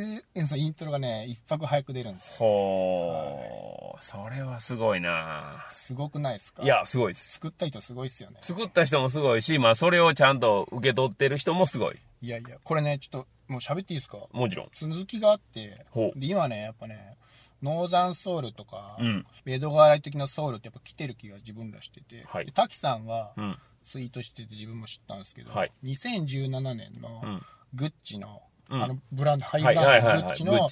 [0.46, 2.34] そのイントロがね、一拍早く出るんですよ。
[2.36, 6.62] ほう、それはすごいなすごくないですか？
[6.62, 7.32] いや、すごいです。
[7.32, 8.36] 作った人すごいっすよね。
[8.42, 11.98] 作った人もすごいし、まあ、それをちゃんと受け取ってる人もすごい。
[12.20, 14.18] いやいや、これね、ちょっと、もう喋っていいですか？
[14.32, 14.68] もちろん。
[14.74, 17.16] 続きがあってほうで今ねやっぱね
[17.62, 23.58] ノーザンソウルとか、うんエドガーライ的なソウルってやっぱ来てる気が自分らしてて、はいで滝さんがうん。
[23.90, 27.42] ツイートしてて自分も知ったんですけど、はい2017年のうん
[27.74, 30.22] グッチの,、うんあのブランドハイブランドはいはい。
[30.22, 30.68] グッチの。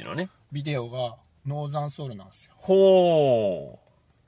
[0.53, 3.79] ビデオがノーザンソウルなんですよほ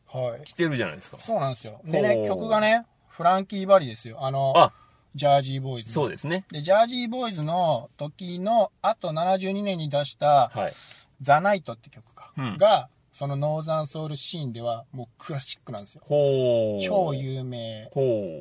[0.08, 0.44] はいう。
[0.44, 1.18] 来てるじゃないですか。
[1.20, 4.72] そうなんですよでね曲がねフランキー・バリですよあのあ、
[5.14, 6.44] ジャージーボーイズのそうですね。
[6.50, 10.72] でジャージーボーイズの時のあと72年に出したはい。
[11.20, 16.02] ザ・ナイトって曲がそのノーザンソウルシーンではもうクラシックなんですよ。
[16.08, 17.90] 超有名。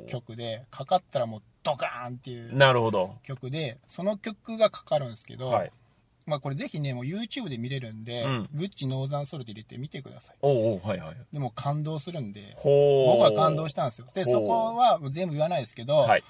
[0.07, 3.15] 曲でかかったらもうドカーンっていうなるほど。
[3.23, 5.71] 曲でその曲がかかるんですけど、はい。
[6.25, 11.17] まあこれぜひねもう YouTube で見れるんで、うんグッチノーザンソウルで入れてみてくださいおうおう、はいはい。
[11.33, 12.55] でも感動するんで。
[12.63, 16.23] 僕は感動したんですよでそこは全部言わないですけど、はい。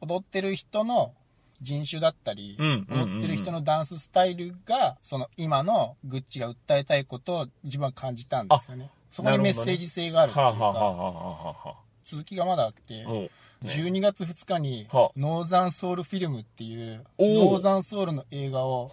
[0.00, 1.12] 踊ってる人の
[1.60, 3.12] 人種だったり、うんうんうんうん。
[3.12, 8.90] 踊ってる人のダンススタイルがその今のグッチが訴えたいことを自分は感じたんですよね。
[9.10, 13.16] そこにメッセージ性があるっていうか、続きがまだあって、あ、おう。
[13.22, 13.30] ね。
[13.62, 15.10] 12月2日にはあ。
[15.16, 18.90] ノーザンソウルフィルムっていうノーザンソウルの映画を、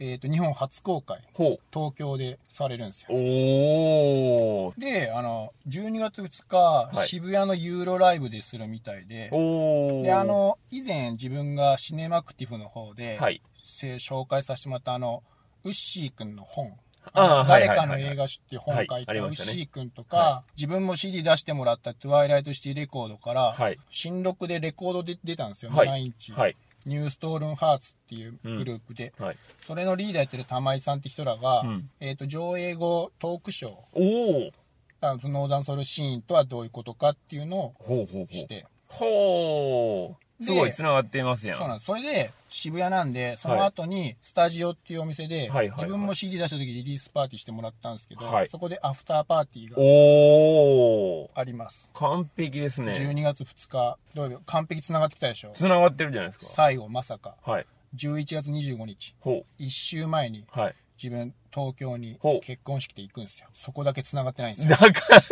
[0.00, 1.22] えー、と日本初公開。
[1.34, 1.60] 東
[1.94, 3.08] 京でされるんですよ。
[3.10, 4.80] おー。
[4.80, 7.08] であの12月2日、はい。
[7.08, 9.28] 渋谷のユーロライブでするみたいで。
[9.32, 10.02] おー。
[10.02, 13.42] であ、の以前自分がシネマクティブの方で、はい。
[13.64, 15.22] せ紹介させてもらったあの
[15.64, 16.72] ウッシーくんの本。
[17.12, 19.06] あーあ誰かの映画史っていう本を書いたはい。
[19.08, 23.78] ありウッシーくんとか、は自分も CD 出してもらったトゥワイライトシティレコードから、はい。
[23.90, 25.88] 新録でレコードで出たんですよ、はい。
[25.88, 26.56] 7インチ、はい。
[26.88, 29.36] ニューストールンハーツっていうグループで、はい。
[29.66, 34.52] それのリーダーやってる玉井さんって人らが、うんえー、と上映後トークショーおー。
[35.00, 38.34] あのノーザンソウルシーンとはどういうことかっていうのをほうほうほう。
[38.34, 40.27] して、ほう。
[40.40, 41.58] すごい繋がってますやん。
[41.58, 51.28] そうなんですそれで渋谷なんでその後にスタジオっていうお店で、はいはいはい自分も CD 出した時リリースパーティーしてもらったんですけど、はいそこでアフターパーティーがおー。
[51.34, 52.92] あります、完璧ですね。
[52.92, 55.52] 12月2日土曜日完璧つながってきたでしょ？
[55.54, 56.46] 繋がってるじゃないですか。
[56.54, 57.66] 最後まさかはい。
[57.96, 60.60] 11月25日ほ1週前にう。
[60.60, 60.74] はい。
[61.02, 65.22] 自分東京にほう結婚式で行くんですよそこだけつながってないんですよだから、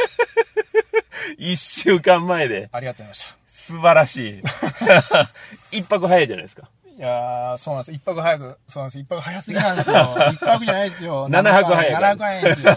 [1.39, 4.43] 一週間前で、ありがとうございました素晴らしい。
[5.79, 6.69] 一泊早いじゃないですか。
[6.97, 7.95] いやー、そうなんです。
[7.95, 8.99] 一泊早く、そうなんです。
[9.01, 9.97] 一泊早すぎなんですよ。
[10.33, 11.29] 一泊じゃないですよ。
[11.29, 12.77] 七泊早い七泊早いんですよ。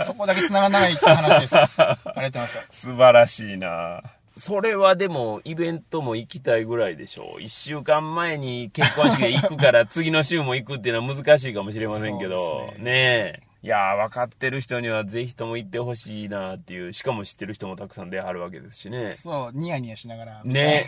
[0.06, 1.56] そこだけ繋がらないって話です。
[1.56, 2.64] ありがとうございました。
[2.70, 4.02] 素晴らしいな
[4.38, 7.42] それはでも、イベントも行きたいぐらいでしょう。
[7.42, 13.51] 一週間前に結婚式で行くから、次の週も行くっていうのは難しいかもしれませんけど、ねえ。
[13.64, 19.12] いやー、分かってる人にはぜひとも行ってほしいなっていう、しかも知ってる人もたくさん出はるわけですしね。
[19.12, 20.44] そう、ニヤニヤしながら。
[20.44, 20.86] ね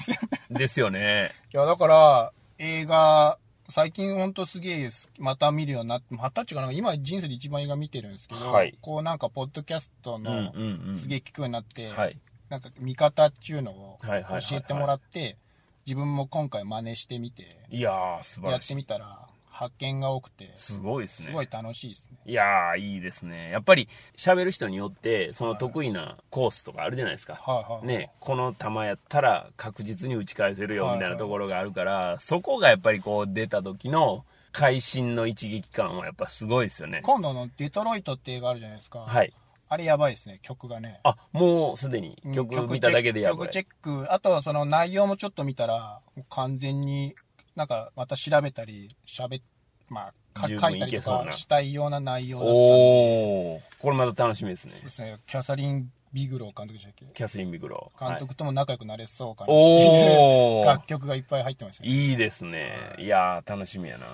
[0.51, 1.31] ですよね。
[1.55, 4.91] いや、だから、映画、最近ほんとすげえ。
[5.19, 10.99] また見るようになって、またっていうかな今人生で一番映画見てるんですけど、はいこうなんかポッドキャストうんのうんうん。
[10.99, 12.19] すげえ聞くようになって、はい。
[12.49, 15.39] なんか見方っていうのをはいはいはいはい教えてもらって、
[15.87, 18.75] 自分も今回真似してみて、いやー、素晴やってらしい。
[18.75, 21.29] みたら発見が多くて、すごいですね。
[21.29, 22.19] すごい楽しいですね。
[22.27, 23.51] いやー、いいですね。
[23.51, 27.35] やっぱり、喋る人によって、その得意なコースとかあるじゃないですか。
[27.35, 37.01] はいはいはいね、この球やったら確実に打ち返せるよはいみたいなところがあるから、そこがやっぱりこう出た時の会心の一撃感はやっぱすごいですよね。
[37.05, 39.01] 今度のデトロイトって映画あるじゃないですか。
[39.01, 39.33] はい。
[39.69, 41.01] あれやばいですね、曲がね。
[41.05, 43.49] あ、もうすでにうん曲見ただけでやばい。
[43.49, 47.15] 曲チェック、あとその内容もちょっと見たら、完全に
[47.57, 49.45] なんかまた調べたり、喋っ、
[49.89, 54.83] まあ、か書いたりとかしたいような内容だったんで、おー、これまた楽しみですねそう。
[54.85, 57.07] ですね、キャサリン・ビグロー監督でしたっけ？
[57.15, 58.09] キャスリン・ビグロー。
[58.09, 61.89] 監督とも仲良くなれそうかなはい、っていうおー 楽曲がいっぱい入ってましたね。
[61.91, 62.77] いいですね。
[62.99, 64.07] いやー、楽しみやな。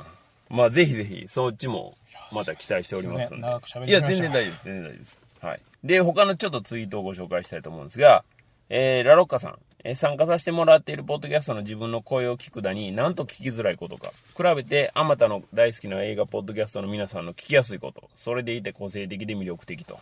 [0.48, 1.96] まあ、ぜひぜひ、そっちも、
[2.32, 3.42] また期待しておりますので。
[3.42, 4.64] 長く喋りいや、ました全然大丈夫です。
[4.64, 5.22] 全然大丈夫です。
[5.40, 5.60] はい。
[5.84, 8.24] で、他のちょっとツイートをご紹介したいと思うんですが、
[8.68, 9.58] えー、ラロッカさん。
[9.82, 14.12] えー参加させてもらっているポッドキャストの自分の声を聞くだに、なんと聞きづらいことか。
[14.36, 18.10] 比べて、あまたの大好きな映画ポッドキャストの皆さんの聞きやすいこと。
[18.16, 19.98] それでいて個性的で魅力的と。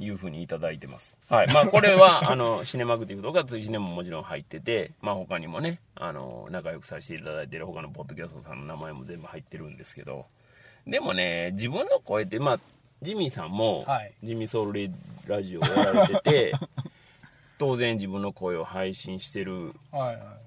[0.00, 1.16] いうふうにいただいてます。
[1.28, 1.52] はい。
[1.52, 10.26] まあ、これは、 あの、シネマクティブとか、追シネももちろん入ってて、まあ、他にもね、あの、仲良くさせていただいてる他のポッドキャストさんの名前も全部入ってるんですけど、
[10.86, 12.60] でもね、自分の声って、まあ、
[13.02, 14.90] ジミーさんも、はいジミーソウルレ
[15.26, 16.52] ラジオをやられてて、
[17.58, 19.74] 当然自分の声を配信してる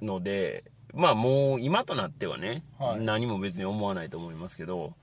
[0.01, 3.01] ので、まあもう今となってはね、はい。
[3.01, 4.93] 何も別に思わないと思いますけど、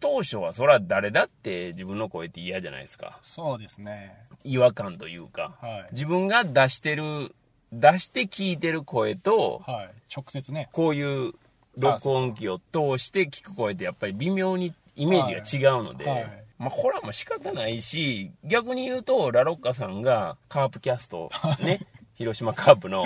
[0.00, 3.18] 当初はそら誰だって自分の声って嫌じゃないですか。
[3.22, 4.16] そうですね。
[4.44, 5.88] 違和感というか、はい。
[5.92, 7.34] 自分が出してる、
[7.72, 9.90] 出して聞いてる声と、はい。
[10.14, 10.68] 直接ね。
[10.72, 11.32] こういう
[11.78, 21.80] 録音機を通して聞く声ってやっぱり微妙にイメージが違うので、はいはいまあこれはもう仕方ないし、逆に言うと、ラロッカさんがカープキャスト、ね、
[22.16, 23.04] 広島カープの、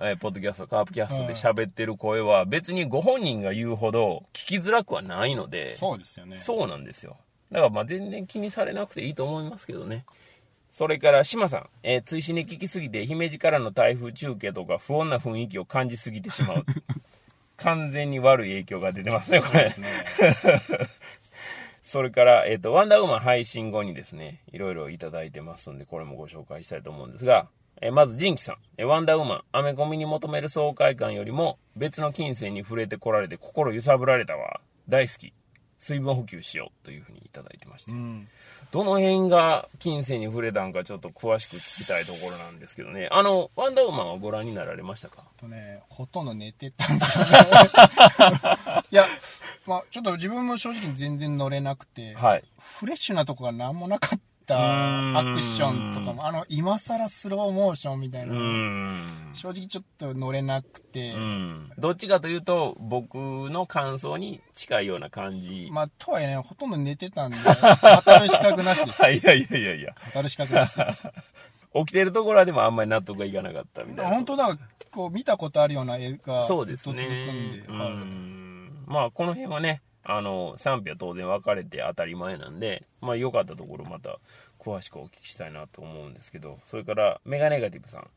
[0.00, 7.16] えーポッドキャスト、カープキャストで喋ってる声は別にご本人が言うほど聞きづらくはないので、そうですよねそうなんですよ。
[7.50, 10.04] だからまあ全然気にされなくていいと思いますけどね。
[10.72, 16.64] それから、島さん、えー追試に聞きすぎて、姫路からの台風中継とか不穏な雰囲気を感じすぎてしまう。
[17.56, 19.64] 完全に悪い影響が出てますね、これ。
[19.64, 19.74] ね
[21.88, 27.48] それから、えっ、と、ワンダーウーマン配信後にですね、いろいろいただいてますんで、これもご紹介したいと思うんですが、
[27.80, 28.56] えーまず、ジンキさん。
[28.76, 34.60] えーワンダーウーマン、アメコミに求める爽快感よりも、別の金銭に触れてこられて心揺さぶられたわ。
[34.86, 35.32] 大好き。
[35.78, 36.84] 水分補給しよう。
[36.84, 37.92] というふうにいただいてまして。
[37.92, 38.28] うん
[38.70, 43.08] どの辺が金銭に触れたんかちょっと詳しく聞きたいところなんですけどね。
[43.10, 45.24] あの、ワンダーウーマンはご覧になられましたか？
[45.38, 47.30] とねほとんど寝てたんですよね
[48.90, 49.06] いや
[49.68, 52.44] まあちょっと自分も正直全然乗れなくて、はい。
[52.58, 59.34] フレッシュなとこが何もなかったアクションとかもあの今更スローモーションみたいうな。
[59.34, 61.70] 正直ちょっと乗れなくて、うん。
[61.76, 65.68] どっちかというと、僕の感想に近いような感じ。
[65.70, 67.44] まあとはいえねほとんど寝てたんで語
[68.20, 69.94] る資格なしですはい、 いやいやいやいや。
[70.14, 71.04] 語る資格なしです
[71.76, 74.10] 起きてるところはでもあんまり納得がいかなかったみたいな。
[74.12, 74.58] 本当だ
[74.90, 77.16] こう見たことあるような映画そうですずっと続くん
[77.52, 78.47] ねで。
[78.88, 84.18] まあ、この辺はね、あの、賛否は当然分かれて当たり前なんで、まあ、良かったところまた
[84.58, 88.08] 詳しくお聞きしたいなと思うんですけど、それから、メガネガティブさん。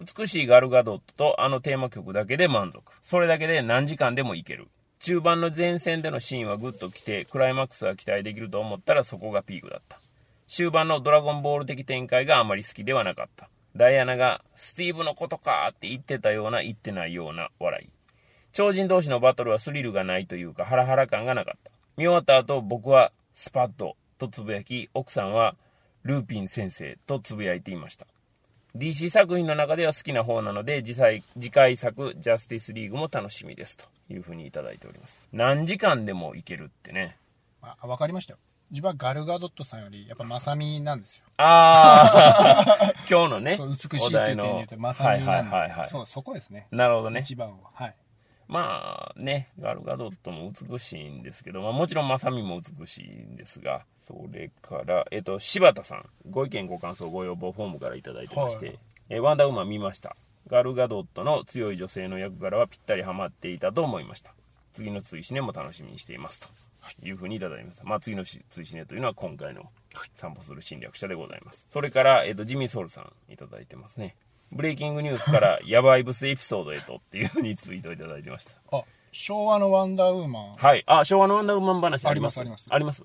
[0.00, 2.92] 美しいガルガドットとあのテーマ曲だけで満足。
[3.02, 4.68] それだけで何時間でもいける。
[5.00, 10.00] 中盤の前線でのシーンはグッと来て、クライマックスが期待できると思ったらそこがピークだった。
[10.46, 13.48] 終盤のドラゴンボール的展開があまり好きではなかった。
[13.76, 17.97] ダイアナが、スティーブのことかって言ってたような言ってないような笑い。
[18.58, 21.70] 超人同士のバトルはスリルがないというかハラハラ感がなかった。
[21.96, 25.54] 見終わった後僕はスパッととつぶやき、奥さんは
[26.02, 28.08] ルーピン先生とつぶやいていました。
[28.74, 35.28] DC 作品の中では好きな方なので、次回次回作ジャスティスリーグも楽しみですというふうにいただいております。
[35.32, 37.16] 何時間でもいけるってね。
[37.62, 38.40] あ分かりましたよ
[38.72, 45.88] 自分はガルガドットさんよりやっぱマサミなんですよああ、 今日のね、そう美しいっていう点で言うとマサミはないんで、はいはいはい。
[45.88, 47.20] そうそこですねなるほどね。
[47.20, 47.94] 一番ははい
[48.48, 58.78] まあね、ガルガドットも美しいんですけど、まあ、もちろんマサミも美しいんですが、それから、えっと、柴田さん、ご意見ご感想ご要望フォームからいただいてまして、はい
[59.10, 60.16] えワンダーウーマン見ました。
[60.48, 64.34] ガルガドットの強い女性の役柄はぴったりハマっていたと思いました。
[64.72, 66.48] 次の追試ねも楽しみにしていますと
[67.02, 67.84] いうふうにいただきました。
[67.84, 69.70] まあ、次の追試ねというのは今回の
[70.16, 71.66] 散歩する侵略者でございます。
[71.70, 74.14] それから、えっと、ジミー・ソウルさんいただいてますね。
[74.52, 78.52] ブレイキングニュースから ヤバいブスエピソードへとっていうふうにツイートいただいてました。
[78.72, 78.82] あ
[79.12, 80.84] 昭和のワンダーウーマンはい。
[80.86, 83.04] あ、昭和のワンダーウーマン話ありますありますあります。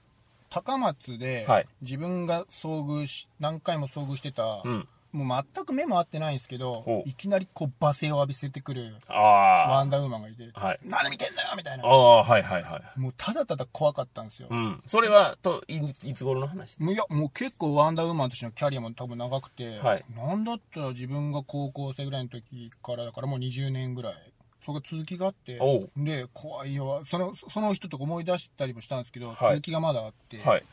[0.49, 4.87] 高松ではい自分が遭遇し何回も遭遇してた、うん。
[5.13, 8.95] もう全く目も合ってないんですけどいきなりこう罵声を浴びせてくる。
[9.07, 10.79] ワンダーウーマンがいてはい。
[10.83, 12.99] 何見てんだよみたいなああ、はいはいはい。
[12.99, 14.81] もうただただ怖かったんですよ、うん。
[14.85, 24.13] それは、と、いいつ頃の話いやもう結構ワンダーウーマンとしてのキャリアも多分長くて、はいなんだったら自分が高校生ぐらいの時からだからもう20年ぐらい
[24.61, 25.59] そこが続きがあって
[25.97, 30.63] で怖いよそのその人とか思い出したりもしたんですけど、はい続きがまだあって、はい。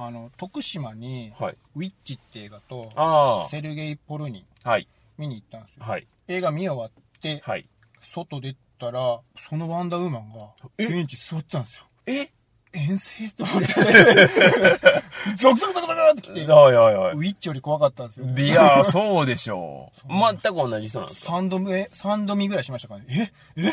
[0.00, 1.56] あの徳島にはい。
[1.76, 4.70] 「ウィッチ」って映画とあセルゲイ・ポルニンあ。
[4.70, 4.86] はい。
[5.18, 6.06] 見に行ったんですよはい。
[6.28, 7.68] 映画見終わってはい。
[8.00, 12.30] 外出たらそのワンダーウーマンがベンチ座ってたんですよえ？
[12.72, 13.30] 遠征？
[13.30, 13.66] と思って
[15.36, 17.16] ゾクゾクゾクゾクってきてウはいはいはい。
[17.16, 20.08] ィッチより怖かったんですよいやー、そうでしょう。
[20.08, 23.72] 全く同じ人なんですか3度目3度見ぐらいしましたからねえ？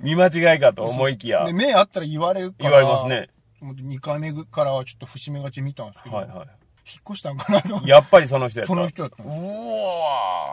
[0.00, 1.52] 見間違いかと思いきやで。
[1.52, 3.28] 目あったら言われるから言われますね。
[3.62, 6.46] 2回目からはちょっと節目がち見たんですけど、はいは
[6.86, 7.84] 引っ越したんかなと思っい。
[7.84, 7.90] て。
[7.90, 8.74] やっぱりその人やった。
[8.74, 9.42] その人だったんうです。
[9.42, 9.46] わ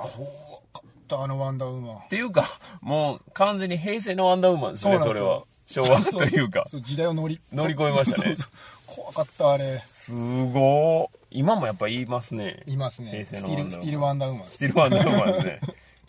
[0.05, 0.17] ー。
[0.17, 0.27] 怖
[0.73, 1.97] かったあのワンダーウーマン。
[1.97, 5.43] っていうか、もう完全に平成のワンダーウーマンですね、それは。
[5.65, 6.65] 昭和というか。
[6.69, 7.41] そう時代を乗り。
[7.51, 8.27] 乗り越えましたね。
[8.27, 8.51] そうそう
[8.87, 9.83] 怖かったあれ。
[9.91, 12.63] すごい今もやっぱ言いますね。
[12.65, 13.25] いますね。
[13.25, 14.47] 平ス成のワンダーウーマン。
[14.47, 15.59] ティールスティールワンダーウーマンスティールワンダーウーマンですね。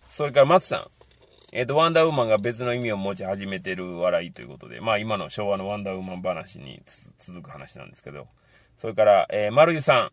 [0.08, 0.86] それから松さん
[1.52, 8.26] えっ、とワンダーウーマンが別の意味を持ち始めてる笑いということでまあ今の昭和のワンダーウーマン話につ続く話なんですけど
[8.78, 10.12] それから、えー、丸湯さん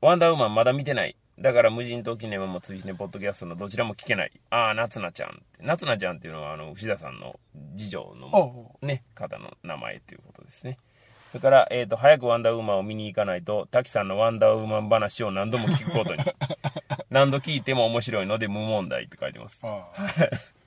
[0.00, 7.38] ワンダーウーマンまだ見てないだから無人島記念も追試ねポッドキャストのどちらも聞けないああ夏菜ちゃんって夏菜ちゃんっていうのはあの牛田さんの
[7.76, 10.78] 次女のね、方の名前っていうことですね。
[11.30, 16.24] それから、えっ、と、早くワンダーウーマンを見に行かないと、滝さんのワンダーウーマン話を何度も聞くことに。
[17.10, 19.58] 何度聞いても面白いので無問題って書いてます。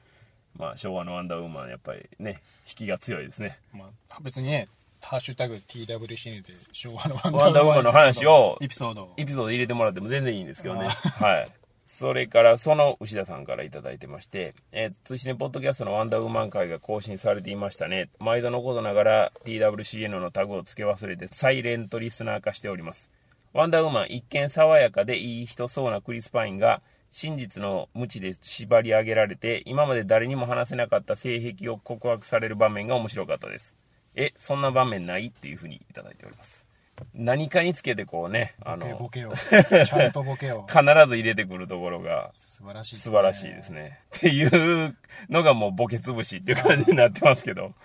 [0.58, 3.58] まあ、昭和のワンダーウーマン、やっぱりね、引きが強いですね。
[3.74, 4.68] まあ別にね
[5.02, 10.88] ハッシュタグ TWCN で昭和のワワンダーウーマンの話をエピソードをエピソード入れてもらっても全然いいんですけどね。
[11.20, 11.52] あはい。
[11.86, 18.10] それから、その牛田さんからいただいてまして、えー、通信ねポッドキャストのワンダーウーマン会が更新されていましたね。
[18.20, 23.12] 毎度のことながら TWCN のタグを付け忘れてサイレントリスナー化しております。
[23.54, 26.82] ワンダーウーマン一見爽やかでいい人そうなクリス・パインが
[27.14, 33.76] 真実の無知で縛り上げられて今まで誰にも話せなかった性癖を告白される場面が面白かったです。
[34.16, 36.66] え、そんな場面ないっていうふうにいただいております。
[37.14, 44.00] 何かにつけてこうね、あの、ボケを ちゃんとボケを必ず入れてくるところが素晴らしいです素晴らしいですね。
[44.18, 44.98] っていう
[45.30, 47.76] のがもうボケ潰しっていう感じになってますけど。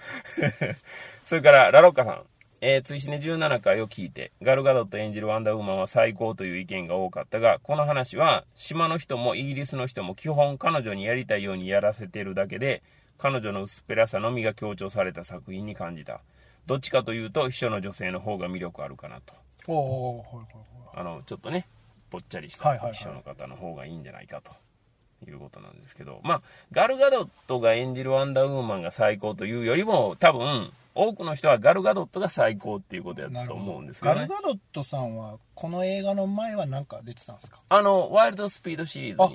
[1.27, 2.23] それから、ラロッカさん。
[2.61, 12.83] えー、追試ね17回を聞いて、ガルガドット演じるワンダーウーマンは最高という意見が多かったが、この話は、島の人もイギリスの人も基本彼女にやりたいようにやらせてるだけで、
[13.17, 16.21] 彼女の薄っぺらさのみが強調された作品に感じた。
[16.67, 19.35] どっちかというと、秘書の女性の方が魅力あるかなと。
[20.95, 21.69] あのちょっとね
[22.11, 24.53] ぽっちゃりした秘書の方の方がいいんじゃないかと
[25.27, 26.43] いうことなんですけど、まあ
[26.73, 34.15] ガルガドットが演じるワンダーウーマンが最高というよりも多分多くの人はガルガドットが最高っていうことやと思うんですけど。
[34.17, 37.61] ねガルガドットさんはこの映画の前は何か出てたんですか？
[37.69, 39.29] あのワイルドスピードシリーあ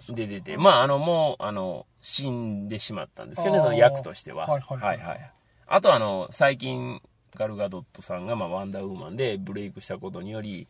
[0.00, 3.64] ズに出ててまああのもうあの死んでしまったんですけどねあー。
[3.66, 4.46] その役としては。
[4.46, 4.62] はい。
[4.62, 5.32] はいはい。
[5.66, 7.02] あとあの最近
[7.34, 10.66] ガルガドットさんがまあワンダーウーマンでブレイクしたことにより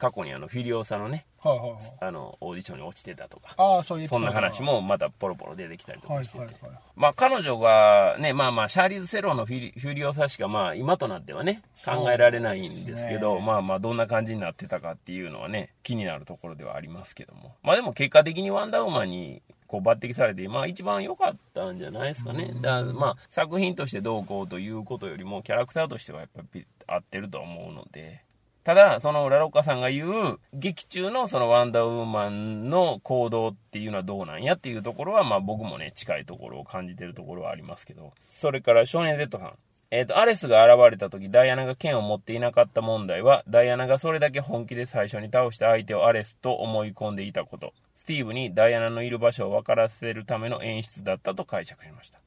[0.00, 1.80] 過去にあのフィリオサのねはいはいはい。
[2.00, 13.42] あのオーディションに落ちてたとかああそういうそんな話もまたポロポロ出てきたりとはいかしてて、はいはいまあ彼女がねまあまあシャーリーズ・セロンのフィリフィリオサしかまあ今となってはね考えられないんですけどね。
[13.44, 17.54] まあまあどんな感じになってたかっていうのはね気になるところではありますけども。
[17.62, 22.52] まあでも結果的にワンダーウーマンにこう抜擢されてまあ一番良かったんじゃないですかね。
[22.60, 28.24] だまあ作品としてどうこうということよりもキャラクターとしてはやっぱり合ってると思うので
[28.62, 38.12] ただ、そのラロッカさんが言う、劇中のそのワンダーウーマンの行動っていうのはどうなんやっていうところは、まあ僕もね、近いところを感じてるところはありますけど。
[38.28, 39.52] それから少年 Z さん。
[39.92, 47.72] えっ、と、アレスが現れた時、ダイアナが剣を持っていなかった問題は、ダイアナがそれだけ本気で最初に倒した相手をアレスと思い込んでいたこと。
[47.96, 52.20] スティーブにダイアナのいる場所を分からせるための演出だったと解釈しました。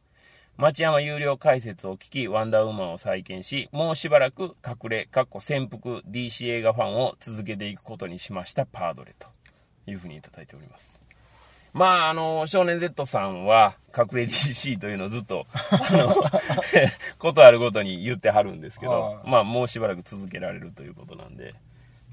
[0.58, 9.28] 町山有料解説を聞き、ワンダーウーマンを再建し、もうしばらく隠れ、かっこ潜伏 DC 映画ファンを続けていくことにしました、パードレと
[9.88, 10.99] いうふうにいただいております。
[11.74, 16.16] まあ、あの、少年 Z さんは、隠れ DC というのをずっと、あの、
[17.18, 21.56] ことあるごとに言ってはるんですけどは、いまあ、もうしばらく続けられるということなんで、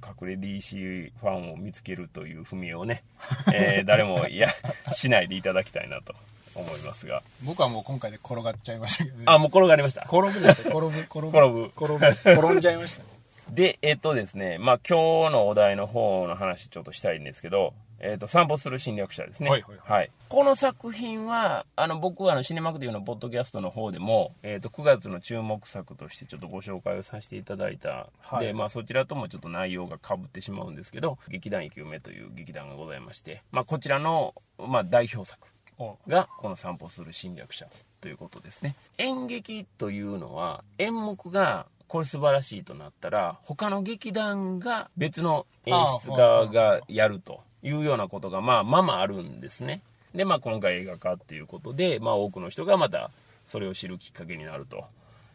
[0.01, 3.05] 隠れ DC ファンを見つけるという踏み絵をね、
[3.53, 4.49] えー誰もいや
[4.93, 6.15] しないでいただきたいなと
[6.55, 7.23] 思いますが。
[7.43, 10.03] 僕はもう今回で転がっちゃいましたけどねあ、もう転がりました。
[10.03, 13.09] 転ぶですよ転ぶ 転ぶ転ぶ転ぶ転んじゃいましたね
[13.51, 19.51] で、えっとですね、まあ今日のお題の方の話ちょっとしたいんですけど、えっと、散歩する侵略者ですね。
[19.51, 28.07] はいはいはいこの作品は、あの、僕はあの、シネマクティブのポッドキャストの方でも、えっと、9月の注目作としてちょっとご紹介をさせていただいた。
[28.21, 35.49] はいで、まあそちらともちょっと内容が被ってしまうんですけど、劇団生き埋めという劇団がございまして、まあこちらの、まあ代表作。
[35.83, 37.67] おがこの散歩する侵略者
[38.01, 38.77] ということですね。
[38.99, 45.75] 演劇というのは演目がこれ素晴らしいとなったら他の劇団が別の演
[46.05, 49.83] 出家がやるというようなことがまあまあまああるんですね。
[50.15, 53.11] でまあ今回映画化っていうことでまあ多くの人がまた
[53.47, 54.85] それを知るきっかけになると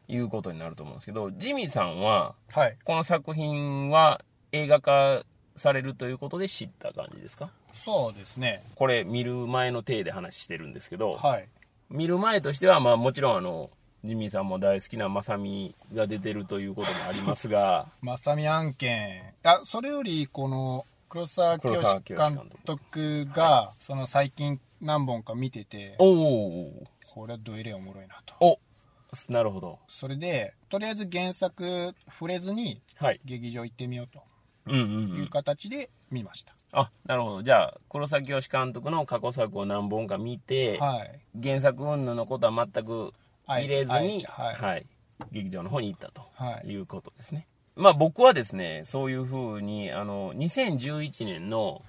[0.08, 2.78] いうことになると思うんですけどジミーさんははい。
[2.84, 4.22] この作品は
[4.52, 5.24] 映画化
[5.56, 7.50] されるということで知った感じですか？
[7.76, 11.48] そうですねこれ見る前の体で話してるんですけど、はい
[11.88, 13.70] 見る前としては、まあ、もちろんあの
[14.04, 28.60] ジミーさんも大好きなまさみが出てるということもありますが まさみ案件あそれよりこの黒沢清監監督がその最近何本か見てておおこれはどえれおもろいなとお
[29.30, 29.80] なるほど。
[29.88, 33.22] それでとりあえず原作触れずにはい。
[33.24, 34.35] 劇場行ってみようとうんうんう。
[34.68, 37.44] いうん形で見ました、あ、なるほど。
[37.44, 41.20] じゃあ、黒崎義監督の過去作を何本か見て、はい。
[41.42, 43.14] 原作云々のことは全く
[43.48, 44.56] 入れずに、はい。
[44.56, 44.86] はい、
[45.32, 46.68] 劇場の方に行ったとはい。
[46.68, 47.48] いうことですね。
[47.76, 51.82] まあ僕はですね、そういうふうに、あの、2011年の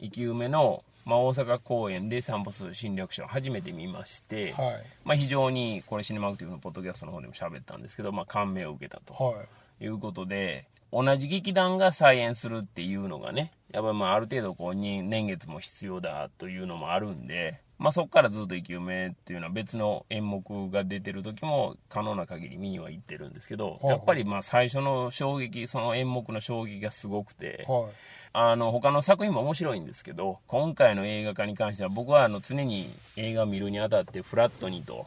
[0.00, 4.84] 生き埋めの、まあ、大阪公演で散歩する侵略者を初めて見まして、はい。
[5.04, 9.14] まあ非常に、これシネマクティブのポッドキャストの方でも喋ったんですけど、まあ感銘を受けたと。
[9.14, 9.44] は
[9.80, 27.84] いいうことで、同じ劇団が再演するっていうのがね、やっぱりまあある程度こうに年月も必要だというのもあるんで、まあそこからずっと生き埋めっていうのは別の演目が出てる時も可能な限り見には行ってるんですけど、いやっぱりまあ最初の衝撃、その演目の衝撃がすごくて、はい。
[28.34, 35.04] あの他の作品も面白いんですけど、今回の映画化に関しては僕はあの常に映画を見るにあたってフラットにと、は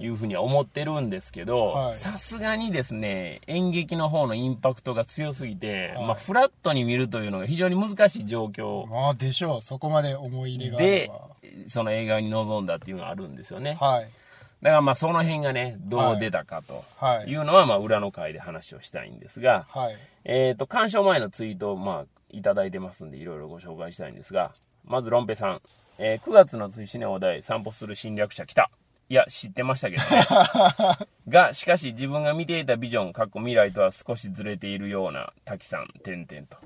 [0.00, 0.04] い。
[0.04, 1.98] いうふうには思ってるんですけどはい。
[1.98, 6.06] さすがにですね演劇の方のインパクトが強すぎて、はい。
[6.06, 8.86] まあ、フラットに見るというのが非常に難しい状況。
[8.86, 9.62] まあでしょう。
[9.62, 11.30] そこまで思い入れがでば。
[11.68, 13.76] その映画に臨んだっていうのがあるんですよね。
[13.80, 14.10] はい。
[14.62, 17.30] だからまあその辺がねどう出たかとはい。
[17.30, 17.36] い。
[17.36, 19.96] うのはまあ裏の回で話をしたいんですが、はい。
[20.24, 24.52] えっ、と鑑賞前のツイートをまあいただいてますんでいろいろご紹介したいんですが
[24.84, 25.60] まずロンペさん、
[25.98, 28.70] えー9月の追試ねお題散歩する侵略者来た
[29.12, 30.26] いや知ってましたけどね
[31.28, 36.56] が、しかし自分が見ていたビジョン、過去未来とは少しずれているような滝さん、点々と。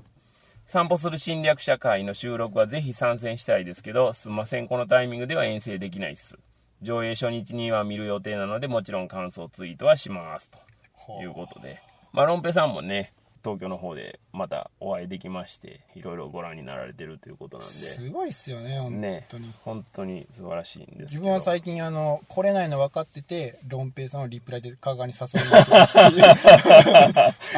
[0.69, 6.39] 散歩する侵略者会の収録はぜひ参戦したいですけど、すんません、このタイミングでは遠征できないっす。
[6.81, 10.49] 上映初日には見る予定なので、もちろん感想ツイートはします。
[10.49, 11.81] ということで。
[12.13, 13.11] まあ、ロンペさんもね、
[13.43, 21.11] 東京の方でまたお会いできまして、いろいろご覧になられてるということなんで、すごいっすよね本ね当に、、本当に素晴らしいんです。
[21.11, 25.65] 自分は最近あの来れないの分かっててロンペイさんをリプライで香川に誘いに行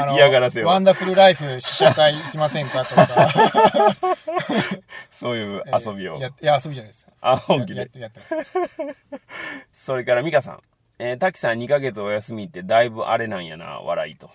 [0.09, 3.95] く 嫌がらせをワンダフルライフ試写会行きませんかとか
[5.11, 6.17] そういう遊びを。
[6.17, 7.89] やいや遊びじゃないですあ、本気で？
[7.95, 8.35] やってます
[9.73, 10.61] それからミカさん。
[11.01, 14.29] えー、滝さん2ヶ月お休みってだいぶあれなんやな、笑いと。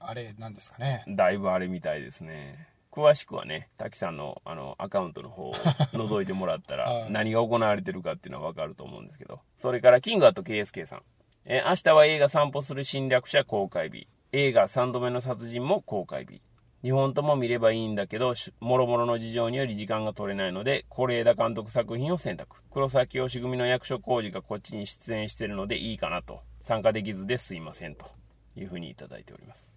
[0.00, 2.68] あれなんですかねだいぶあれみたいですね。
[2.90, 5.54] 詳しくはね、滝さんのあのアカウントの方を
[5.94, 9.40] 覗いてもらったらはい何が行われてるかっていうのはわかると思うんですけど。
[9.56, 11.02] それからキングアット KSK さん。
[11.44, 14.08] えー明日は映画散歩する侵略者公開日。
[14.32, 16.42] 映画3度目の殺人も公開日。
[16.82, 22.56] 2本とも見ればいいんだけど、しもろもろの事情により時間が取れないので、是枝監督作品を選択。
[22.70, 26.40] 黒崎義組の役所広司がこっちに出演してるのでいいかなと。
[26.62, 28.06] 参加できずですいませんと
[28.56, 29.69] いうふうにいただいております。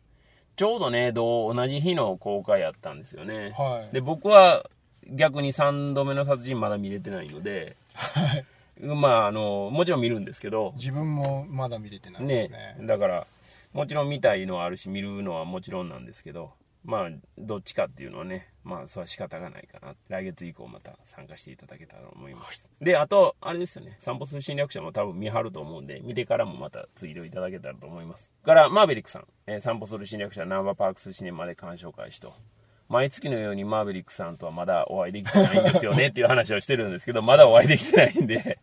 [0.56, 3.56] ちょうどね、同同じ日の公開やったんですよね。
[3.58, 3.94] はい。
[3.94, 4.70] で、僕は
[5.10, 8.46] 逆に3度目の殺人まだ見れてないので、はい。
[8.82, 12.76] まあ、あの、もちろん見るんですけど、自分もまだ見れてないでね。
[12.78, 13.28] すねだから、
[13.74, 16.52] もちろん見たいのはあるし、見るのはもちろんなんですけど、
[16.84, 19.96] まあ、どっちかっていうのはね、まあ、それは仕方がないかな。
[20.10, 22.66] 来月以降また参加していただけたらと思います。
[22.82, 28.30] で、あと、あれですよね、散歩する侵略者も多分見張ると思うんで、見てからもまたツイートいただけたらと思います。
[28.44, 32.34] から、マーベリックさん、えー散歩する侵略者ナンバーパークスシネマで鑑賞開始と。
[32.90, 38.60] 毎月のようにマーベリックさんとはまだお会いできてないんですよねっていう話をしてるんですけど、まだお会いできてないんで、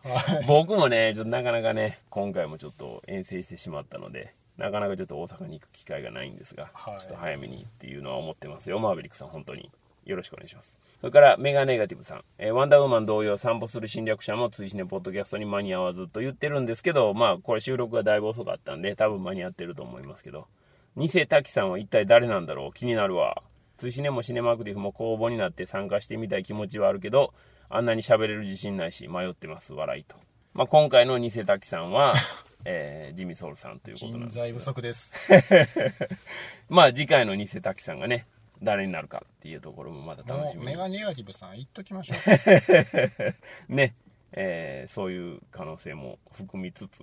[0.46, 9.70] 僕もね、ちょっとなかなかね、今回もちょっと遠征してしまったので、なかなかちょっと大阪に行く機会がないんですが、はいちょっと早めにっていうのは思ってますよ、マーベリックさん、本当に。
[10.04, 10.74] よろしくお願いします。
[11.00, 12.24] それから、メガネガティブさん。
[12.38, 20.46] えーワンダーウーマン同様、散歩する侵略者も追試ねポッドキャストに間に合わずと言ってるんですけど、まあ、これ収録がだいぶ遅かったんで、多分間に合ってると思いますけど、
[20.96, 22.72] 偽滝さんは一体誰なんだろう？
[22.72, 23.42] 気になるわ。
[23.78, 27.32] 追試ねもシネマクティフも公募になって参加してみたい気持ちはあるけど、
[27.68, 30.16] あんなに喋れる自信ないし、迷ってます、笑いと。
[30.52, 32.14] まあ、今回の偽滝さんは、
[32.64, 35.14] えージミソウルさんということなんです人材不足です。
[36.68, 38.26] まあ次回の偽滝さんがね、
[38.62, 42.14] 誰になるかっていうところもまた楽しみメガネガティブさん言っときましょ
[43.68, 43.72] う。
[43.74, 43.94] ね、
[44.32, 47.02] えーそういう可能性も含みつつ、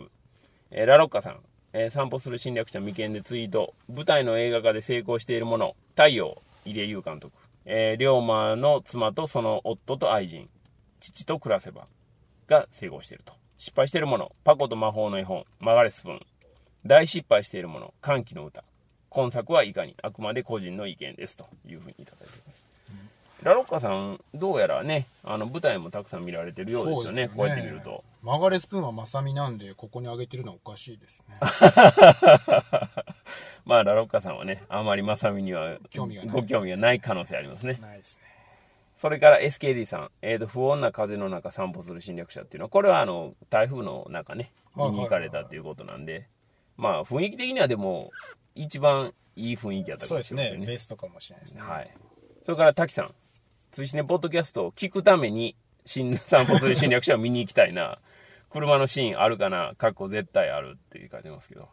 [0.71, 1.39] えーラロッカさん、
[1.73, 7.35] えー散歩する侵略者未見でツイート、舞台の映画化で成功しているもの、太陽、入江優監督、
[7.65, 10.47] えー龍馬の妻とその夫と愛人、
[10.99, 11.87] 父と暮らせば
[12.47, 13.33] が成功していると。
[13.57, 16.25] 失敗しているもの、パコと魔法の絵本、マガレスプーン、
[16.85, 18.63] 大失敗しているもの、歓喜の歌、
[19.09, 21.37] 今作はいかに、あくまで個人の意見です。
[21.37, 22.63] というふうにいただいています。
[23.43, 28.03] ラロッカさん、どうやらね、あの舞台もたくさん見られてるようですよね、こうやって見ると。
[28.21, 31.37] マガレスプーンはマサミなんでここにあげてるのはおかしいですね。
[33.65, 35.77] まあ、ラロッカさんはね、あまりマサミには
[36.31, 37.77] ご興味がない可能性ありますね。
[37.81, 38.26] ないですね
[38.97, 46.27] それから SKD さん、えーと、不穏な風の中散歩する侵略者っていうのは、これはあの、台風の中ね、見に行かれたっていうことなんで、
[46.77, 48.11] まあ雰囲気的にはでも
[48.55, 51.93] 一番いい雰囲気やったかそうですもしれませんねベストかもしれないですねはい。
[52.45, 53.13] それから滝さん、
[53.71, 57.99] 追試ねポッドキャストを聞くために新散歩する侵略者を見に行きたいな。
[58.49, 59.73] 車のシーンあるかな？
[59.77, 61.67] かっこ絶対あるって書いてますけど。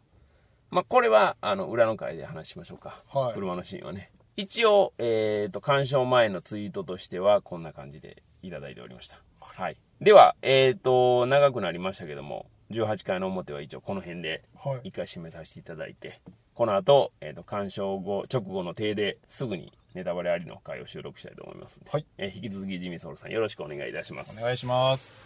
[0.70, 3.04] まあ、これは、あの、裏の回で話しましょうか。
[3.06, 4.10] はい車のシーンはね。
[4.36, 9.20] 一応、えっ、と、鑑賞前のツイートとしては、こんな感じでいただいておりました。
[9.40, 9.76] はい。
[10.00, 16.20] では、えっ、と、長くなりましたけども、18回の表は一応この辺ではい一回締めさせていただいて、
[16.54, 24.42] この後、えっ、と、鑑賞後、直後の手ですぐにネタバレありの回を収録したいと思いますので、はいえー引き続きジミーソウルさんよろしくお願いいたしますお。
[24.42, 25.23] 願いします